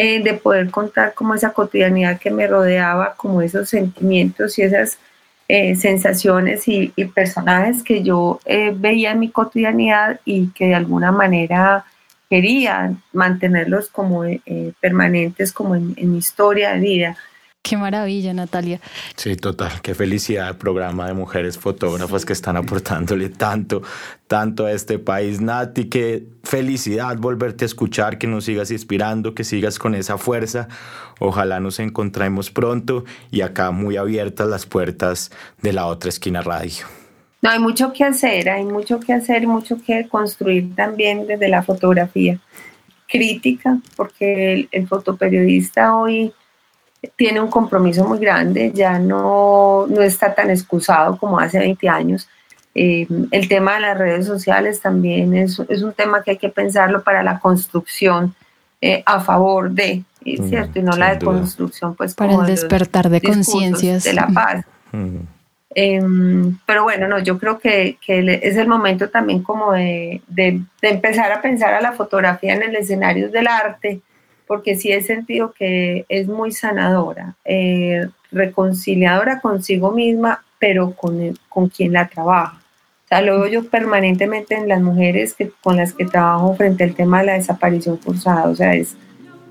[0.00, 4.96] eh, de poder contar como esa cotidianidad que me rodeaba, como esos sentimientos y esas
[5.48, 11.10] eh, sensaciones y, personajes que yo eh, veía en mi cotidianidad y que de alguna
[11.10, 11.84] manera
[12.28, 14.24] quería mantenerlos como
[14.80, 17.16] permanentes, como en, en mi historia de vida.
[17.62, 18.80] Qué maravilla, Natalia.
[19.14, 19.82] Sí, total.
[19.82, 23.82] Qué felicidad el programa de mujeres fotógrafas que están aportándole tanto,
[24.26, 25.40] tanto a este país.
[25.40, 30.68] Nati, qué felicidad volverte a escuchar, que nos sigas inspirando, que sigas con esa fuerza.
[31.18, 35.30] Ojalá nos encontremos pronto y acá muy abiertas las puertas
[35.60, 36.86] de la otra esquina radio.
[37.42, 41.48] No, hay mucho que hacer, hay mucho que hacer y mucho que construir también desde
[41.48, 42.40] la fotografía.
[43.06, 46.32] Crítica, porque el, el fotoperiodista hoy
[47.16, 52.28] tiene un compromiso muy grande, ya no, no está tan excusado como hace 20 años.
[52.74, 56.48] Eh, el tema de las redes sociales también es, es, un tema que hay que
[56.48, 58.34] pensarlo para la construcción
[58.80, 60.78] eh, a favor de, mm, ¿cierto?
[60.78, 62.14] Y no la de construcción, pues.
[62.14, 64.04] Para el despertar de, conciencias.
[64.04, 64.64] De la paz.
[65.74, 70.62] Em, pero bueno, no, yo creo que, que, es el momento también como de, de,
[70.80, 74.00] de, empezar a pensar a la fotografía en el escenario del arte,
[74.48, 81.68] porque sí he sentido que es muy sanadora, eh, reconciliadora consigo misma, pero con, con
[81.68, 82.60] quien la trabaja.
[83.04, 86.84] O sea, lo veo yo permanentemente en las mujeres que, con las que trabajo frente
[86.84, 88.48] al tema de la desaparición forzada.
[88.48, 88.96] O sea, es,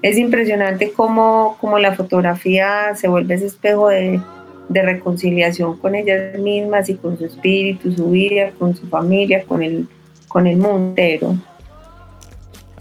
[0.02, 4.20] es impresionante cómo, cómo la fotografía se vuelve ese espejo de,
[4.70, 9.64] de reconciliación con ellas mismas y con su espíritu, su vida, con su familia, con
[9.64, 9.88] el,
[10.28, 11.36] con el mundo entero.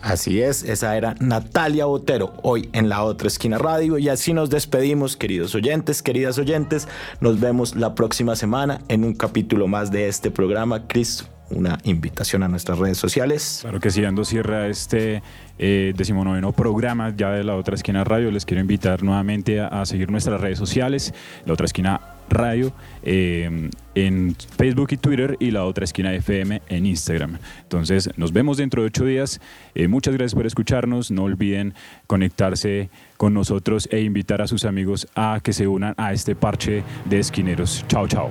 [0.02, 3.98] Así es, esa era Natalia Botero, hoy en la otra esquina radio.
[3.98, 6.86] Y así nos despedimos, queridos oyentes, queridas oyentes.
[7.20, 10.86] Nos vemos la próxima semana en un capítulo más de este programa.
[10.86, 13.58] Cris, una invitación a nuestras redes sociales.
[13.62, 15.22] Claro que sí, dando cierra este
[15.58, 18.30] eh, decimonoveno programa ya de la otra esquina radio.
[18.30, 22.72] Les quiero invitar nuevamente a, a seguir nuestras redes sociales, la otra esquina Radio
[23.02, 27.38] eh, en Facebook y Twitter y la otra esquina FM en Instagram.
[27.62, 29.40] Entonces nos vemos dentro de ocho días.
[29.74, 31.10] Eh, muchas gracias por escucharnos.
[31.10, 31.74] No olviden
[32.06, 36.82] conectarse con nosotros e invitar a sus amigos a que se unan a este parche
[37.04, 37.84] de esquineros.
[37.88, 38.30] Chao, chao.